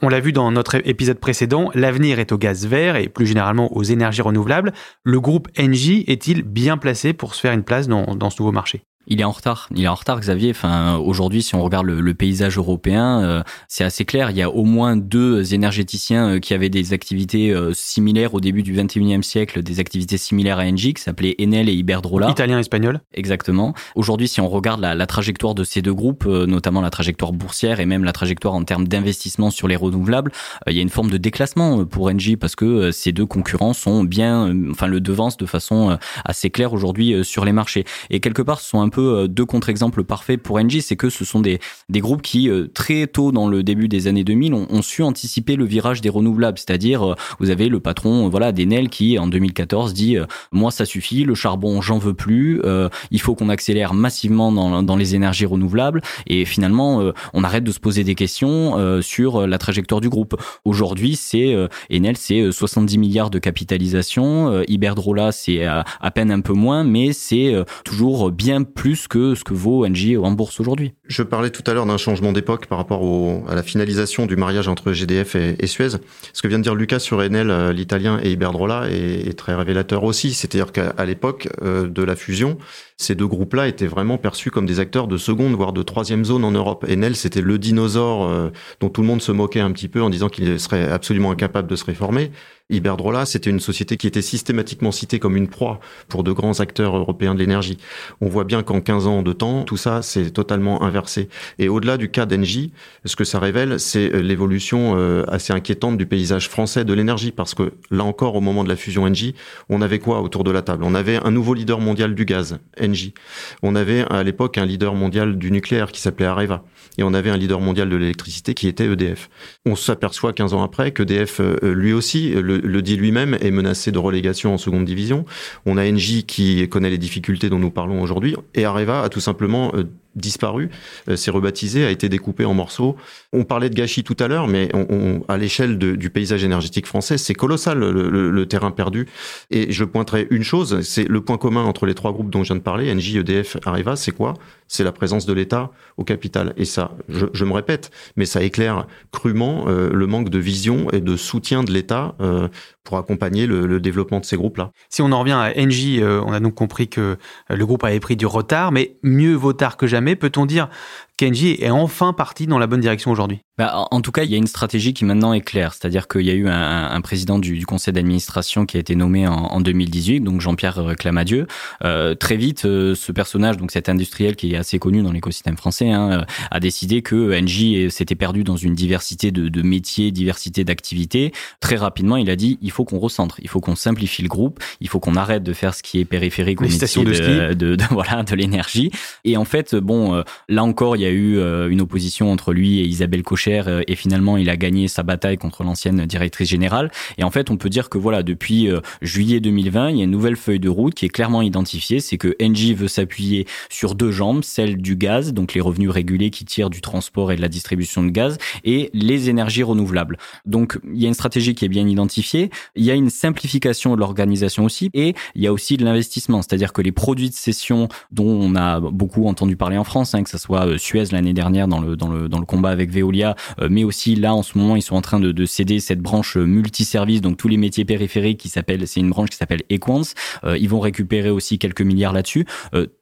On 0.00 0.08
l'a 0.08 0.20
vu 0.20 0.32
dans 0.32 0.52
notre 0.52 0.76
épisode 0.88 1.18
précédent, 1.18 1.70
l'avenir 1.74 2.20
est 2.20 2.30
au 2.30 2.38
gaz 2.38 2.66
vert 2.66 2.94
et 2.94 3.08
plus 3.08 3.26
généralement 3.26 3.76
aux 3.76 3.82
énergies 3.82 4.22
renouvelables. 4.22 4.72
Le 5.02 5.20
groupe 5.20 5.48
Engie 5.58 6.04
est-il 6.06 6.42
bien 6.44 6.76
placé 6.78 7.12
pour 7.12 7.34
se 7.34 7.40
faire 7.40 7.52
une 7.52 7.64
place 7.64 7.88
dans, 7.88 8.14
dans 8.14 8.30
ce 8.30 8.40
nouveau 8.40 8.52
marché? 8.52 8.84
Il 9.08 9.20
est 9.20 9.24
en 9.24 9.30
retard. 9.30 9.68
Il 9.74 9.82
est 9.82 9.88
en 9.88 9.94
retard, 9.94 10.20
Xavier. 10.20 10.50
Enfin, 10.50 10.96
aujourd'hui, 10.96 11.42
si 11.42 11.54
on 11.54 11.62
regarde 11.62 11.86
le, 11.86 12.14
paysage 12.14 12.58
européen, 12.58 13.22
euh, 13.22 13.42
c'est 13.68 13.84
assez 13.84 14.04
clair. 14.04 14.30
Il 14.30 14.36
y 14.36 14.42
a 14.42 14.50
au 14.50 14.64
moins 14.64 14.96
deux 14.96 15.54
énergéticiens 15.54 16.34
euh, 16.34 16.38
qui 16.40 16.52
avaient 16.52 16.68
des 16.68 16.92
activités 16.92 17.50
euh, 17.50 17.72
similaires 17.72 18.34
au 18.34 18.40
début 18.40 18.62
du 18.62 18.74
21e 18.74 19.22
siècle, 19.22 19.62
des 19.62 19.80
activités 19.80 20.18
similaires 20.18 20.58
à 20.58 20.64
Engie, 20.64 20.94
qui 20.94 21.02
s'appelaient 21.02 21.36
Enel 21.40 21.68
et 21.68 21.72
Iberdrola. 21.72 22.28
Italien, 22.30 22.58
espagnol. 22.58 23.00
Exactement. 23.14 23.72
Aujourd'hui, 23.94 24.28
si 24.28 24.40
on 24.40 24.48
regarde 24.48 24.80
la, 24.80 24.94
la, 24.94 25.06
trajectoire 25.06 25.54
de 25.54 25.64
ces 25.64 25.80
deux 25.80 25.94
groupes, 25.94 26.26
notamment 26.26 26.80
la 26.80 26.90
trajectoire 26.90 27.32
boursière 27.32 27.80
et 27.80 27.86
même 27.86 28.04
la 28.04 28.12
trajectoire 28.12 28.54
en 28.54 28.64
termes 28.64 28.86
d'investissement 28.86 29.50
sur 29.50 29.68
les 29.68 29.76
renouvelables, 29.76 30.32
il 30.66 30.74
y 30.74 30.80
a 30.80 30.82
une 30.82 30.90
forme 30.90 31.10
de 31.10 31.16
déclassement 31.16 31.84
pour 31.86 32.06
Engie 32.08 32.36
parce 32.36 32.56
que 32.56 32.90
ces 32.90 33.12
deux 33.12 33.26
concurrents 33.26 33.72
sont 33.72 34.04
bien, 34.04 34.54
enfin, 34.70 34.86
le 34.86 35.00
devancent 35.00 35.38
de 35.38 35.46
façon 35.46 35.98
assez 36.24 36.50
claire 36.50 36.72
aujourd'hui 36.72 37.24
sur 37.24 37.44
les 37.44 37.52
marchés. 37.52 37.84
Et 38.10 38.20
quelque 38.20 38.42
part, 38.42 38.60
ce 38.60 38.68
sont 38.68 38.80
un 38.80 38.88
peu 38.88 38.97
euh, 39.00 39.28
deux 39.28 39.44
contre-exemples 39.44 40.04
parfaits 40.04 40.40
pour 40.42 40.56
Engie, 40.56 40.82
c'est 40.82 40.96
que 40.96 41.10
ce 41.10 41.24
sont 41.24 41.40
des, 41.40 41.58
des 41.88 42.00
groupes 42.00 42.22
qui, 42.22 42.48
euh, 42.48 42.68
très 42.72 43.06
tôt 43.06 43.32
dans 43.32 43.48
le 43.48 43.62
début 43.62 43.88
des 43.88 44.06
années 44.06 44.24
2000, 44.24 44.54
ont, 44.54 44.82
su 44.82 45.02
anticiper 45.02 45.56
le 45.56 45.64
virage 45.64 46.00
des 46.00 46.08
renouvelables. 46.08 46.58
C'est-à-dire, 46.58 47.02
euh, 47.02 47.14
vous 47.40 47.50
avez 47.50 47.68
le 47.68 47.80
patron 47.80 48.28
voilà, 48.28 48.52
d'Enel 48.52 48.88
qui, 48.88 49.18
en 49.18 49.26
2014, 49.26 49.92
dit 49.92 50.16
Moi, 50.52 50.70
ça 50.70 50.84
suffit, 50.84 51.24
le 51.24 51.34
charbon, 51.34 51.80
j'en 51.80 51.98
veux 51.98 52.14
plus, 52.14 52.62
il 53.10 53.20
faut 53.20 53.34
qu'on 53.34 53.48
accélère 53.48 53.94
massivement 53.94 54.52
dans, 54.52 54.82
dans 54.82 54.96
les 54.96 55.14
énergies 55.14 55.46
renouvelables. 55.46 56.00
Et 56.26 56.44
finalement, 56.44 57.12
on 57.34 57.44
arrête 57.44 57.64
de 57.64 57.72
se 57.72 57.80
poser 57.80 58.04
des 58.04 58.14
questions 58.14 59.00
sur 59.02 59.46
la 59.46 59.58
trajectoire 59.58 60.00
du 60.00 60.08
groupe. 60.08 60.40
Aujourd'hui, 60.64 61.16
c'est 61.16 61.54
Enel, 61.92 62.16
c'est 62.16 62.50
70 62.50 62.98
milliards 62.98 63.30
de 63.30 63.38
capitalisation. 63.38 64.62
Iberdrola, 64.62 65.32
c'est 65.32 65.64
à 65.64 66.10
peine 66.12 66.30
un 66.30 66.40
peu 66.40 66.52
moins, 66.52 66.84
mais 66.84 67.12
c'est 67.12 67.54
toujours 67.84 68.30
bien 68.30 68.62
plus 68.62 68.87
plus 68.88 69.06
que 69.06 69.34
ce 69.34 69.44
que 69.44 69.52
vaut 69.52 69.84
Engie 69.84 70.16
en 70.16 70.30
bourse 70.30 70.60
aujourd'hui. 70.60 70.94
Je 71.08 71.22
parlais 71.22 71.50
tout 71.50 71.62
à 71.66 71.74
l'heure 71.74 71.84
d'un 71.84 71.98
changement 71.98 72.32
d'époque 72.32 72.64
par 72.68 72.78
rapport 72.78 73.02
au, 73.02 73.44
à 73.46 73.54
la 73.54 73.62
finalisation 73.62 74.24
du 74.24 74.34
mariage 74.34 74.66
entre 74.66 74.92
GDF 74.92 75.34
et, 75.36 75.66
Suez. 75.66 75.98
Ce 76.32 76.40
que 76.40 76.48
vient 76.48 76.56
de 76.56 76.62
dire 76.62 76.74
Lucas 76.74 76.98
sur 76.98 77.18
Enel, 77.18 77.50
euh, 77.50 77.74
l'italien, 77.74 78.18
et 78.22 78.30
Iberdrola 78.30 78.88
est, 78.88 79.36
très 79.36 79.54
révélateur 79.54 80.04
aussi. 80.04 80.32
C'est-à-dire 80.32 80.72
qu'à 80.72 81.04
l'époque 81.04 81.50
euh, 81.60 81.86
de 81.86 82.02
la 82.02 82.16
fusion, 82.16 82.56
ces 82.96 83.14
deux 83.14 83.26
groupes-là 83.26 83.68
étaient 83.68 83.86
vraiment 83.86 84.16
perçus 84.16 84.50
comme 84.50 84.64
des 84.64 84.80
acteurs 84.80 85.06
de 85.06 85.18
seconde, 85.18 85.52
voire 85.52 85.74
de 85.74 85.82
troisième 85.82 86.24
zone 86.24 86.42
en 86.42 86.52
Europe. 86.52 86.86
Enel, 86.88 87.14
c'était 87.14 87.42
le 87.42 87.58
dinosaure 87.58 88.26
euh, 88.26 88.48
dont 88.80 88.88
tout 88.88 89.02
le 89.02 89.06
monde 89.06 89.20
se 89.20 89.32
moquait 89.32 89.60
un 89.60 89.70
petit 89.72 89.88
peu 89.88 90.00
en 90.00 90.08
disant 90.08 90.30
qu'il 90.30 90.58
serait 90.58 90.90
absolument 90.90 91.30
incapable 91.30 91.68
de 91.68 91.76
se 91.76 91.84
réformer. 91.84 92.30
Iberdrola, 92.70 93.24
c'était 93.24 93.48
une 93.48 93.60
société 93.60 93.96
qui 93.96 94.06
était 94.06 94.20
systématiquement 94.20 94.92
citée 94.92 95.18
comme 95.18 95.36
une 95.36 95.48
proie 95.48 95.80
pour 96.08 96.22
de 96.22 96.32
grands 96.32 96.60
acteurs 96.60 96.94
européens 96.96 97.34
de 97.34 97.38
l'énergie. 97.38 97.78
On 98.20 98.28
voit 98.28 98.44
bien 98.44 98.62
qu'en 98.62 98.82
15 98.82 99.06
ans 99.06 99.22
de 99.22 99.32
temps, 99.32 99.62
tout 99.62 99.78
ça 99.78 100.02
s'est 100.02 100.30
totalement 100.30 100.82
inversé. 100.82 101.30
Et 101.58 101.70
au-delà 101.70 101.96
du 101.96 102.10
cas 102.10 102.26
d'Engie, 102.26 102.72
ce 103.06 103.16
que 103.16 103.24
ça 103.24 103.38
révèle, 103.38 103.80
c'est 103.80 104.14
euh, 104.14 104.20
l'évolution 104.20 104.98
euh, 104.98 105.24
assez 105.28 105.54
inquiétante 105.54 105.96
du 105.96 106.04
paysage 106.04 106.50
français 106.50 106.84
de 106.84 106.92
l'énergie, 106.92 107.32
parce 107.32 107.54
que 107.54 107.72
là 107.90 108.04
encore, 108.04 108.34
au 108.34 108.42
moment 108.42 108.64
de 108.64 108.68
la 108.68 108.76
fusion 108.76 109.04
Engie, 109.04 109.34
on 109.70 109.80
avait 109.80 109.98
quoi 109.98 110.20
autour 110.20 110.44
de 110.44 110.50
la 110.50 110.60
table? 110.60 110.84
On 110.84 110.94
avait 110.94 111.16
un 111.24 111.30
nouveau 111.30 111.54
leader 111.54 111.80
mondial 111.80 112.14
du 112.14 112.26
gaz, 112.26 112.58
Engie. 112.78 113.14
On 113.62 113.76
avait 113.76 114.04
à 114.10 114.22
l'époque 114.22 114.58
un 114.58 114.66
leader 114.66 114.94
mondial 114.94 115.38
du 115.38 115.50
nucléaire 115.50 115.90
qui 115.90 116.02
s'appelait 116.02 116.26
Areva 116.26 116.64
et 116.98 117.02
on 117.02 117.14
avait 117.14 117.30
un 117.30 117.36
leader 117.36 117.60
mondial 117.60 117.88
de 117.88 117.96
l'électricité 117.96 118.52
qui 118.52 118.68
était 118.68 118.86
EDF. 118.86 119.30
On 119.64 119.76
s'aperçoit 119.76 120.32
15 120.32 120.52
ans 120.52 120.62
après 120.62 120.92
qu'EDF, 120.92 121.40
euh, 121.40 121.56
lui 121.62 121.92
aussi, 121.92 122.30
le, 122.30 122.57
le 122.62 122.82
dit 122.82 122.96
lui-même, 122.96 123.36
est 123.40 123.50
menacé 123.50 123.92
de 123.92 123.98
relégation 123.98 124.54
en 124.54 124.58
seconde 124.58 124.84
division. 124.84 125.24
On 125.66 125.76
a 125.76 125.88
Engie 125.88 126.24
qui 126.24 126.68
connaît 126.68 126.90
les 126.90 126.98
difficultés 126.98 127.48
dont 127.48 127.58
nous 127.58 127.70
parlons 127.70 128.02
aujourd'hui, 128.02 128.36
et 128.54 128.64
Areva 128.64 129.02
a 129.02 129.08
tout 129.08 129.20
simplement 129.20 129.72
euh, 129.74 129.84
disparu, 130.14 130.70
euh, 131.08 131.16
s'est 131.16 131.30
rebaptisé, 131.30 131.84
a 131.84 131.90
été 131.90 132.08
découpé 132.08 132.44
en 132.44 132.54
morceaux. 132.54 132.96
On 133.32 133.44
parlait 133.44 133.70
de 133.70 133.74
gâchis 133.74 134.04
tout 134.04 134.16
à 134.18 134.28
l'heure, 134.28 134.48
mais 134.48 134.70
on, 134.74 135.22
à 135.28 135.36
l'échelle 135.36 135.78
du 135.78 136.10
paysage 136.10 136.44
énergétique 136.44 136.86
français, 136.86 137.18
c'est 137.18 137.34
colossal 137.34 137.78
le, 137.78 138.46
terrain 138.46 138.70
perdu. 138.70 139.06
Et 139.50 139.72
je 139.72 139.84
pointerai 139.84 140.26
une 140.30 140.42
chose, 140.42 140.80
c'est 140.80 141.04
le 141.04 141.20
point 141.20 141.38
commun 141.38 141.64
entre 141.64 141.86
les 141.86 141.94
trois 141.94 142.12
groupes 142.12 142.30
dont 142.30 142.42
je 142.42 142.48
viens 142.48 142.56
de 142.56 142.62
parler, 142.62 142.90
Engie, 142.92 143.18
EDF, 143.18 143.56
Areva, 143.64 143.96
c'est 143.96 144.12
quoi? 144.12 144.34
C'est 144.66 144.84
la 144.84 144.92
présence 144.92 145.26
de 145.26 145.32
l'État 145.32 145.70
au 145.96 146.04
capital. 146.04 146.54
Et 146.56 146.64
ça, 146.64 146.92
je, 147.08 147.44
me 147.44 147.52
répète, 147.52 147.90
mais 148.16 148.26
ça 148.26 148.42
éclaire 148.42 148.86
crûment 149.12 149.66
euh, 149.68 149.90
le 149.92 150.06
manque 150.06 150.28
de 150.28 150.38
vision 150.38 150.90
et 150.90 151.00
de 151.00 151.16
soutien 151.16 151.64
de 151.64 151.72
l'État 151.72 152.14
euh, 152.20 152.48
pour 152.88 152.96
accompagner 152.96 153.46
le, 153.46 153.80
développement 153.80 154.18
de 154.18 154.24
ces 154.24 154.36
groupes-là. 154.36 154.72
Si 154.88 155.02
on 155.02 155.12
en 155.12 155.20
revient 155.20 155.32
à 155.32 155.52
Engie, 155.58 156.00
on 156.02 156.32
a 156.32 156.40
donc 156.40 156.54
compris 156.54 156.88
que 156.88 157.18
le 157.50 157.66
groupe 157.66 157.84
avait 157.84 158.00
pris 158.00 158.16
du 158.16 158.24
retard, 158.24 158.72
mais 158.72 158.96
mieux 159.02 159.34
vaut 159.34 159.52
tard 159.52 159.76
que 159.76 159.86
jamais 159.86 160.16
peut-on 160.16 160.46
dire 160.46 160.70
Kenji 161.18 161.56
est 161.60 161.70
enfin 161.70 162.12
parti 162.12 162.46
dans 162.46 162.60
la 162.60 162.68
bonne 162.68 162.80
direction 162.80 163.10
aujourd'hui 163.10 163.40
bah, 163.58 163.88
En 163.90 164.00
tout 164.00 164.12
cas, 164.12 164.22
il 164.22 164.30
y 164.30 164.34
a 164.34 164.36
une 164.36 164.46
stratégie 164.46 164.94
qui 164.94 165.04
maintenant 165.04 165.32
est 165.32 165.40
claire. 165.40 165.74
C'est-à-dire 165.74 166.06
qu'il 166.06 166.22
y 166.22 166.30
a 166.30 166.32
eu 166.32 166.48
un, 166.48 166.90
un 166.90 167.00
président 167.00 167.40
du, 167.40 167.58
du 167.58 167.66
conseil 167.66 167.92
d'administration 167.92 168.66
qui 168.66 168.76
a 168.76 168.80
été 168.80 168.94
nommé 168.94 169.26
en, 169.26 169.34
en 169.34 169.60
2018, 169.60 170.20
donc 170.20 170.40
Jean-Pierre 170.40 170.78
euh, 170.78 170.94
Clamadieu. 170.94 171.48
Euh, 171.84 172.14
très 172.14 172.36
vite, 172.36 172.66
euh, 172.66 172.94
ce 172.94 173.10
personnage, 173.10 173.56
donc 173.56 173.72
cet 173.72 173.88
industriel 173.88 174.36
qui 174.36 174.52
est 174.52 174.56
assez 174.56 174.78
connu 174.78 175.02
dans 175.02 175.10
l'écosystème 175.10 175.56
français, 175.56 175.90
hein, 175.90 176.20
euh, 176.20 176.24
a 176.52 176.60
décidé 176.60 177.02
que 177.02 177.36
Engie 177.36 177.90
s'était 177.90 178.14
perdu 178.14 178.44
dans 178.44 178.56
une 178.56 178.74
diversité 178.74 179.32
de, 179.32 179.48
de 179.48 179.62
métiers, 179.62 180.12
diversité 180.12 180.62
d'activités. 180.62 181.32
Très 181.58 181.74
rapidement, 181.74 182.16
il 182.16 182.30
a 182.30 182.36
dit 182.36 182.60
il 182.62 182.70
faut 182.70 182.84
qu'on 182.84 183.00
recentre, 183.00 183.40
il 183.40 183.48
faut 183.48 183.60
qu'on 183.60 183.74
simplifie 183.74 184.22
le 184.22 184.28
groupe, 184.28 184.60
il 184.80 184.88
faut 184.88 185.00
qu'on 185.00 185.16
arrête 185.16 185.42
de 185.42 185.52
faire 185.52 185.74
ce 185.74 185.82
qui 185.82 185.98
est 185.98 186.04
périphérique 186.04 186.60
au 186.60 186.64
métier 186.64 187.04
de, 187.04 187.10
de, 187.10 187.54
de, 187.54 187.74
de, 187.74 187.84
voilà 187.90 188.22
de 188.22 188.36
l'énergie. 188.36 188.92
Et 189.24 189.36
en 189.36 189.44
fait, 189.44 189.74
bon, 189.74 190.22
là 190.48 190.62
encore, 190.62 190.94
il 190.94 191.02
y 191.02 191.06
a 191.06 191.07
a 191.08 191.12
eu 191.12 191.38
euh, 191.38 191.68
une 191.68 191.80
opposition 191.80 192.30
entre 192.30 192.52
lui 192.52 192.80
et 192.80 192.84
Isabelle 192.84 193.22
Cocher 193.22 193.62
euh, 193.66 193.82
et 193.86 193.96
finalement 193.96 194.36
il 194.36 194.48
a 194.50 194.56
gagné 194.56 194.88
sa 194.88 195.02
bataille 195.02 195.38
contre 195.38 195.64
l'ancienne 195.64 196.06
directrice 196.06 196.48
générale. 196.48 196.90
Et 197.16 197.24
en 197.24 197.30
fait, 197.30 197.50
on 197.50 197.56
peut 197.56 197.68
dire 197.68 197.88
que 197.88 197.98
voilà, 197.98 198.22
depuis 198.22 198.70
euh, 198.70 198.80
juillet 199.02 199.40
2020, 199.40 199.90
il 199.90 199.96
y 199.96 200.00
a 200.00 200.04
une 200.04 200.10
nouvelle 200.10 200.36
feuille 200.36 200.60
de 200.60 200.68
route 200.68 200.94
qui 200.94 201.06
est 201.06 201.10
clairement 201.10 201.42
identifiée. 201.42 202.00
C'est 202.00 202.18
que 202.18 202.36
Engie 202.42 202.74
veut 202.74 202.88
s'appuyer 202.88 203.46
sur 203.70 203.94
deux 203.94 204.10
jambes, 204.10 204.44
celle 204.44 204.76
du 204.76 204.96
gaz, 204.96 205.32
donc 205.32 205.54
les 205.54 205.60
revenus 205.60 205.90
régulés 205.90 206.30
qui 206.30 206.44
tirent 206.44 206.70
du 206.70 206.80
transport 206.80 207.32
et 207.32 207.36
de 207.36 207.40
la 207.40 207.48
distribution 207.48 208.02
de 208.02 208.10
gaz, 208.10 208.38
et 208.64 208.90
les 208.92 209.30
énergies 209.30 209.62
renouvelables. 209.62 210.18
Donc 210.46 210.78
il 210.92 211.00
y 211.00 211.04
a 211.04 211.08
une 211.08 211.14
stratégie 211.14 211.54
qui 211.54 211.64
est 211.64 211.68
bien 211.68 211.86
identifiée. 211.86 212.50
Il 212.76 212.84
y 212.84 212.90
a 212.90 212.94
une 212.94 213.10
simplification 213.10 213.94
de 213.94 214.00
l'organisation 214.00 214.64
aussi, 214.64 214.90
et 214.94 215.14
il 215.34 215.42
y 215.42 215.46
a 215.46 215.52
aussi 215.52 215.76
de 215.76 215.84
l'investissement, 215.84 216.42
c'est-à-dire 216.42 216.72
que 216.72 216.82
les 216.82 216.92
produits 216.92 217.30
de 217.30 217.34
cession 217.34 217.88
dont 218.10 218.28
on 218.28 218.54
a 218.54 218.80
beaucoup 218.80 219.26
entendu 219.26 219.56
parler 219.56 219.78
en 219.78 219.84
France, 219.84 220.14
hein, 220.14 220.22
que 220.22 220.30
ce 220.30 220.38
soit 220.38 220.78
Suez 220.78 220.97
l'année 221.12 221.32
dernière 221.32 221.68
dans 221.68 221.80
le, 221.80 221.96
dans 221.96 222.08
le, 222.08 222.28
dans 222.28 222.38
le 222.38 222.44
combat 222.44 222.70
avec 222.70 222.90
Veolia, 222.90 223.36
euh, 223.60 223.68
mais 223.70 223.84
aussi 223.84 224.14
là 224.14 224.34
en 224.34 224.42
ce 224.42 224.58
moment 224.58 224.76
ils 224.76 224.82
sont 224.82 224.96
en 224.96 225.00
train 225.00 225.20
de, 225.20 225.32
de 225.32 225.46
céder 225.46 225.80
cette 225.80 226.00
branche 226.00 226.36
euh, 226.36 226.44
multiservice, 226.44 227.20
donc 227.20 227.36
tous 227.36 227.48
les 227.48 227.56
métiers 227.56 227.84
périphériques 227.84 228.38
qui 228.38 228.48
s'appelle, 228.48 228.86
c'est 228.86 229.00
une 229.00 229.10
branche 229.10 229.30
qui 229.30 229.36
s'appelle 229.36 229.62
Equans. 229.70 230.02
Euh, 230.44 230.58
ils 230.58 230.68
vont 230.68 230.80
récupérer 230.80 231.30
aussi 231.30 231.58
quelques 231.58 231.82
milliards 231.82 232.12
là-dessus 232.12 232.46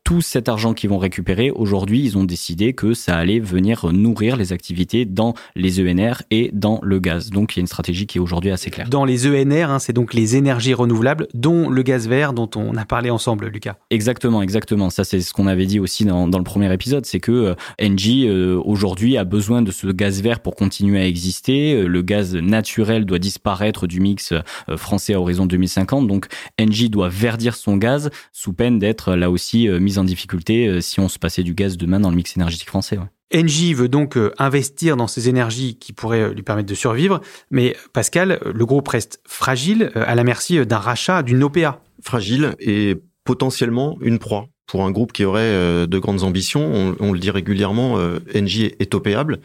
tout 0.07 0.21
cet 0.21 0.49
argent 0.49 0.73
qu'ils 0.73 0.89
vont 0.89 0.99
récupérer, 0.99 1.51
aujourd'hui, 1.51 2.01
ils 2.01 2.17
ont 2.17 2.23
décidé 2.23 2.75
que 2.75 2.95
ça 2.95 3.17
allait 3.17 3.41
venir 3.41 3.93
nourrir 3.93 4.37
les 4.37 4.53
activités 4.53 5.05
dans 5.05 5.35
les 5.57 5.81
ENR 5.81 6.23
et 6.31 6.51
dans 6.53 6.79
le 6.85 7.01
gaz. 7.01 7.31
Donc, 7.31 7.55
il 7.55 7.59
y 7.59 7.61
a 7.61 7.63
une 7.63 7.67
stratégie 7.67 8.07
qui 8.07 8.19
est 8.19 8.21
aujourd'hui 8.21 8.53
assez 8.53 8.71
claire. 8.71 8.89
Dans 8.89 9.05
les 9.05 9.27
ENR, 9.27 9.69
hein, 9.69 9.81
c'est 9.81 9.93
donc 9.93 10.15
les 10.15 10.37
énergies 10.37 10.75
renouvelables, 10.75 11.27
dont 11.35 11.69
le 11.69 11.83
gaz 11.83 12.07
vert, 12.07 12.35
dont 12.35 12.49
on 12.55 12.77
a 12.77 12.85
parlé 12.85 13.11
ensemble, 13.11 13.49
Lucas. 13.49 13.79
Exactement, 13.91 14.43
exactement. 14.43 14.91
Ça, 14.91 15.03
c'est 15.03 15.21
ce 15.21 15.33
qu'on 15.33 15.49
avait 15.49 15.67
dit 15.67 15.81
aussi 15.81 16.05
dans, 16.05 16.29
dans, 16.29 16.39
le 16.39 16.45
premier 16.45 16.73
épisode, 16.73 17.05
c'est 17.05 17.19
que 17.19 17.33
euh, 17.33 17.55
Engie, 17.83 18.29
euh, 18.29 18.63
aujourd'hui, 18.65 19.17
a 19.17 19.25
besoin 19.25 19.61
de 19.61 19.73
ce 19.73 19.89
gaz 19.89 20.23
vert 20.23 20.39
pour 20.39 20.55
continuer 20.55 21.01
à 21.01 21.07
exister. 21.09 21.75
Euh, 21.75 21.89
le 21.89 22.03
gaz 22.03 22.37
naturel 22.37 23.07
doit 23.07 23.19
disparaître 23.19 23.89
du 23.89 23.99
mix 23.99 24.33
français 24.77 25.15
à 25.15 25.21
horizon 25.21 25.47
2050. 25.47 26.07
Donc, 26.07 26.27
Engie 26.61 26.91
doit 26.91 27.09
verdir 27.09 27.57
son 27.57 27.77
gaz 27.77 28.11
sous 28.33 28.53
peine 28.53 28.79
d'être 28.79 29.17
là 29.17 29.33
aussi 29.33 29.69
en 29.99 30.05
difficulté 30.05 30.67
euh, 30.67 30.81
si 30.81 31.01
on 31.01 31.09
se 31.09 31.19
passait 31.19 31.43
du 31.43 31.55
gaz 31.55 31.77
demain 31.77 32.01
dans 32.01 32.11
le 32.11 32.17
mix 32.17 32.37
énergétique 32.37 32.69
français. 32.69 32.99
Engie 33.35 33.75
veut 33.75 33.89
donc 33.89 34.17
euh, 34.17 34.33
investir 34.39 34.97
dans 34.97 35.07
ces 35.07 35.29
énergies 35.29 35.77
qui 35.77 35.93
pourraient 35.93 36.23
euh, 36.23 36.35
lui 36.35 36.43
permettre 36.43 36.69
de 36.69 36.75
survivre, 36.75 37.21
mais 37.51 37.77
Pascal, 37.93 38.39
le 38.45 38.67
groupe 38.67 38.89
reste 38.89 39.21
fragile 39.27 39.91
à 39.95 40.15
la 40.15 40.25
merci 40.25 40.65
d'un 40.65 40.79
rachat 40.79 41.23
d'une 41.23 41.43
OPA. 41.43 41.81
Fragile 42.03 42.55
et 42.61 42.97
potentiellement 43.25 43.97
une 44.01 44.19
proie 44.19 44.49
pour 44.67 44.85
un 44.85 44.91
groupe 44.91 45.13
qui 45.13 45.25
aurait 45.25 45.87
de 45.87 45.99
grandes 45.99 46.23
ambitions. 46.23 46.95
On, 47.01 47.13
le 47.13 47.19
dit 47.19 47.31
régulièrement, 47.31 47.99
Engie 48.35 48.73
est 48.79 48.95
opéable 48.95 49.41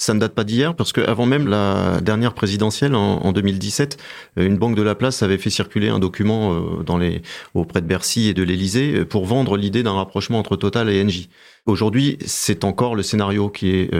ça 0.00 0.14
ne 0.14 0.18
date 0.18 0.34
pas 0.34 0.44
d'hier 0.44 0.74
parce 0.74 0.92
que 0.92 1.02
avant 1.02 1.26
même 1.26 1.46
la 1.46 2.00
dernière 2.00 2.32
présidentielle 2.32 2.94
en, 2.94 3.32
2017, 3.32 3.98
euh, 4.38 4.46
une 4.46 4.56
banque 4.56 4.74
de 4.74 4.82
la 4.82 4.94
place 4.94 5.22
avait 5.22 5.36
fait 5.36 5.50
circuler 5.50 5.90
un 5.90 5.98
document 5.98 6.54
euh, 6.54 6.82
dans 6.82 6.96
les 6.96 7.20
auprès 7.52 7.82
de 7.82 7.86
Bercy 7.86 8.28
et 8.28 8.34
de 8.34 8.42
l'Élysée 8.42 8.94
euh, 8.94 9.04
pour 9.04 9.26
vendre 9.26 9.58
l'idée 9.58 9.82
d'un 9.82 9.92
rapprochement 9.92 10.38
entre 10.38 10.56
Total 10.56 10.88
et 10.88 11.04
Engie. 11.04 11.28
Aujourd'hui, 11.66 12.16
c'est 12.24 12.64
encore 12.64 12.94
le 12.94 13.02
scénario 13.02 13.50
qui 13.50 13.68
est 13.68 13.90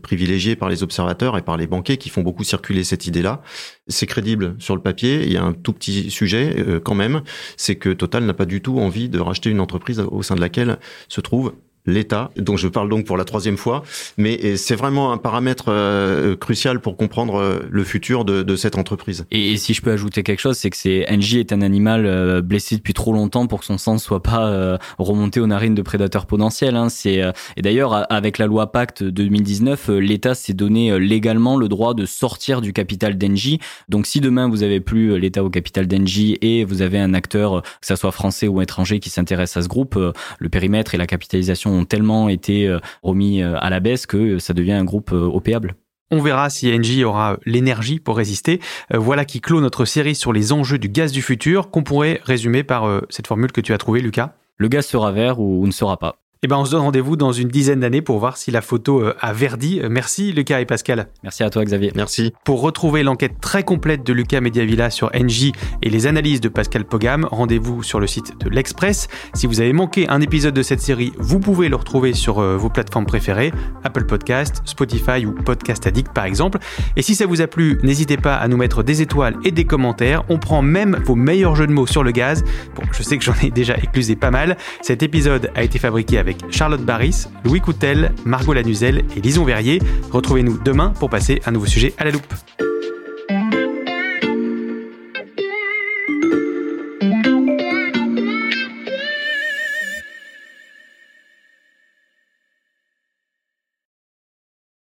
privilégié 0.00 0.56
par 0.56 0.70
les 0.70 0.82
observateurs 0.82 1.36
et 1.36 1.42
par 1.42 1.58
les 1.58 1.66
banquiers 1.66 1.98
qui 1.98 2.08
font 2.08 2.22
beaucoup 2.22 2.42
circuler 2.42 2.84
cette 2.84 3.06
idée-là. 3.06 3.42
C'est 3.86 4.06
crédible 4.06 4.56
sur 4.58 4.74
le 4.74 4.80
papier. 4.80 5.22
Il 5.26 5.30
y 5.30 5.36
a 5.36 5.44
un 5.44 5.52
tout 5.52 5.74
petit 5.74 6.10
sujet 6.10 6.56
quand 6.82 6.94
même, 6.94 7.20
c'est 7.58 7.76
que 7.76 7.90
Total 7.90 8.24
n'a 8.24 8.32
pas 8.32 8.46
du 8.46 8.62
tout 8.62 8.78
envie 8.78 9.10
de 9.10 9.20
racheter 9.20 9.50
une 9.50 9.60
entreprise 9.60 10.00
au 10.00 10.22
sein 10.22 10.36
de 10.36 10.40
laquelle 10.40 10.78
se 11.08 11.20
trouve 11.20 11.52
l'État, 11.86 12.30
dont 12.36 12.56
je 12.56 12.68
parle 12.68 12.88
donc 12.88 13.06
pour 13.06 13.16
la 13.16 13.24
troisième 13.24 13.56
fois, 13.56 13.82
mais 14.16 14.56
c'est 14.56 14.76
vraiment 14.76 15.12
un 15.12 15.18
paramètre 15.18 15.64
euh, 15.68 16.36
crucial 16.36 16.80
pour 16.80 16.96
comprendre 16.96 17.36
euh, 17.36 17.58
le 17.70 17.84
futur 17.84 18.24
de, 18.24 18.42
de 18.42 18.56
cette 18.56 18.78
entreprise. 18.78 19.24
Et, 19.30 19.56
si 19.56 19.74
je 19.74 19.82
peux 19.82 19.90
ajouter 19.90 20.22
quelque 20.22 20.40
chose, 20.40 20.56
c'est 20.56 20.70
que 20.70 20.76
c'est 20.76 21.10
Engie 21.10 21.38
est 21.38 21.52
un 21.52 21.60
animal 21.60 22.06
euh, 22.06 22.40
blessé 22.40 22.76
depuis 22.76 22.94
trop 22.94 23.12
longtemps 23.12 23.46
pour 23.46 23.60
que 23.60 23.66
son 23.66 23.78
sang 23.78 23.98
soit 23.98 24.22
pas 24.22 24.78
remonté 24.98 25.40
aux 25.40 25.46
narines 25.46 25.74
de 25.74 25.82
prédateurs 25.82 26.26
potentiels. 26.26 26.76
Hein. 26.76 26.88
C'est 26.88 27.22
et 27.56 27.62
d'ailleurs 27.62 28.10
avec 28.12 28.38
la 28.38 28.46
loi 28.46 28.70
Pacte 28.72 29.02
2019, 29.02 29.88
l'État 29.88 30.34
s'est 30.34 30.54
donné 30.54 30.98
légalement 30.98 31.56
le 31.56 31.68
droit 31.68 31.94
de 31.94 32.06
sortir 32.06 32.60
du 32.60 32.72
capital 32.72 33.18
d'Engie. 33.18 33.60
Donc 33.88 34.06
si 34.06 34.20
demain 34.20 34.48
vous 34.48 34.62
avez 34.62 34.80
plus 34.80 35.18
l'État 35.18 35.44
au 35.44 35.50
capital 35.50 35.86
d'Engie 35.86 36.38
et 36.40 36.64
vous 36.64 36.82
avez 36.82 36.98
un 36.98 37.14
acteur, 37.14 37.62
que 37.62 37.86
ça 37.86 37.96
soit 37.96 38.12
français 38.12 38.48
ou 38.48 38.60
étranger, 38.60 39.00
qui 39.00 39.10
s'intéresse 39.10 39.56
à 39.56 39.62
ce 39.62 39.68
groupe, 39.68 39.98
le 40.38 40.48
périmètre 40.48 40.94
et 40.94 40.98
la 40.98 41.06
capitalisation 41.06 41.71
ont 41.72 41.84
tellement 41.84 42.28
été 42.28 42.68
euh, 42.68 42.78
remis 43.02 43.42
euh, 43.42 43.56
à 43.58 43.70
la 43.70 43.80
baisse 43.80 44.06
que 44.06 44.38
ça 44.38 44.54
devient 44.54 44.72
un 44.72 44.84
groupe 44.84 45.12
euh, 45.12 45.24
opéable. 45.24 45.74
On 46.10 46.20
verra 46.20 46.50
si 46.50 46.72
Engie 46.72 47.04
aura 47.04 47.38
l'énergie 47.46 47.98
pour 47.98 48.18
résister. 48.18 48.60
Voilà 48.92 49.24
qui 49.24 49.40
clôt 49.40 49.62
notre 49.62 49.86
série 49.86 50.14
sur 50.14 50.34
les 50.34 50.52
enjeux 50.52 50.78
du 50.78 50.90
gaz 50.90 51.10
du 51.10 51.22
futur, 51.22 51.70
qu'on 51.70 51.82
pourrait 51.82 52.20
résumer 52.24 52.64
par 52.64 53.00
cette 53.08 53.26
formule 53.26 53.50
que 53.50 53.62
tu 53.62 53.72
as 53.72 53.78
trouvée, 53.78 54.02
Lucas. 54.02 54.34
Le 54.58 54.68
gaz 54.68 54.84
sera 54.84 55.10
vert 55.10 55.40
ou 55.40 55.66
ne 55.66 55.72
sera 55.72 55.96
pas. 55.96 56.21
Eh 56.44 56.48
ben, 56.48 56.56
on 56.56 56.64
se 56.64 56.72
donne 56.72 56.80
rendez-vous 56.80 57.14
dans 57.14 57.30
une 57.30 57.46
dizaine 57.46 57.78
d'années 57.78 58.02
pour 58.02 58.18
voir 58.18 58.36
si 58.36 58.50
la 58.50 58.62
photo 58.62 59.00
euh, 59.00 59.14
a 59.20 59.32
verdi. 59.32 59.80
Merci 59.88 60.32
Lucas 60.32 60.58
et 60.58 60.66
Pascal. 60.66 61.06
Merci 61.22 61.44
à 61.44 61.50
toi 61.50 61.64
Xavier. 61.64 61.92
Merci. 61.94 62.32
Pour 62.42 62.62
retrouver 62.62 63.04
l'enquête 63.04 63.34
très 63.40 63.62
complète 63.62 64.02
de 64.02 64.12
Lucas 64.12 64.40
Mediavilla 64.40 64.90
sur 64.90 65.12
NJ 65.14 65.52
et 65.82 65.88
les 65.88 66.08
analyses 66.08 66.40
de 66.40 66.48
Pascal 66.48 66.84
Pogam, 66.84 67.28
rendez-vous 67.30 67.84
sur 67.84 68.00
le 68.00 68.08
site 68.08 68.40
de 68.40 68.50
l'Express. 68.50 69.06
Si 69.34 69.46
vous 69.46 69.60
avez 69.60 69.72
manqué 69.72 70.08
un 70.08 70.20
épisode 70.20 70.52
de 70.52 70.64
cette 70.64 70.80
série, 70.80 71.12
vous 71.16 71.38
pouvez 71.38 71.68
le 71.68 71.76
retrouver 71.76 72.12
sur 72.12 72.40
euh, 72.40 72.56
vos 72.56 72.70
plateformes 72.70 73.06
préférées, 73.06 73.52
Apple 73.84 74.06
Podcast, 74.06 74.62
Spotify 74.64 75.24
ou 75.24 75.30
Podcast 75.30 75.86
Addict 75.86 76.12
par 76.12 76.24
exemple. 76.24 76.58
Et 76.96 77.02
si 77.02 77.14
ça 77.14 77.24
vous 77.24 77.40
a 77.40 77.46
plu, 77.46 77.78
n'hésitez 77.84 78.16
pas 78.16 78.34
à 78.34 78.48
nous 78.48 78.56
mettre 78.56 78.82
des 78.82 79.00
étoiles 79.00 79.36
et 79.44 79.52
des 79.52 79.64
commentaires. 79.64 80.24
On 80.28 80.40
prend 80.40 80.60
même 80.60 81.00
vos 81.04 81.14
meilleurs 81.14 81.54
jeux 81.54 81.68
de 81.68 81.72
mots 81.72 81.86
sur 81.86 82.02
le 82.02 82.10
gaz. 82.10 82.42
Bon, 82.74 82.82
je 82.90 83.04
sais 83.04 83.16
que 83.16 83.22
j'en 83.22 83.36
ai 83.44 83.52
déjà 83.52 83.76
éclusé 83.76 84.16
pas 84.16 84.32
mal. 84.32 84.56
Cet 84.80 85.04
épisode 85.04 85.52
a 85.54 85.62
été 85.62 85.78
fabriqué 85.78 86.18
avec 86.18 86.31
Charlotte 86.50 86.82
Barris, 86.82 87.26
Louis 87.44 87.60
Coutel, 87.60 88.12
Margot 88.24 88.52
Lanuzel 88.52 89.04
et 89.16 89.20
Lison 89.20 89.44
Verrier. 89.44 89.80
Retrouvez-nous 90.10 90.58
demain 90.58 90.92
pour 90.98 91.10
passer 91.10 91.40
un 91.46 91.52
nouveau 91.52 91.66
sujet 91.66 91.94
à 91.98 92.04
la 92.04 92.10
loupe. 92.10 92.34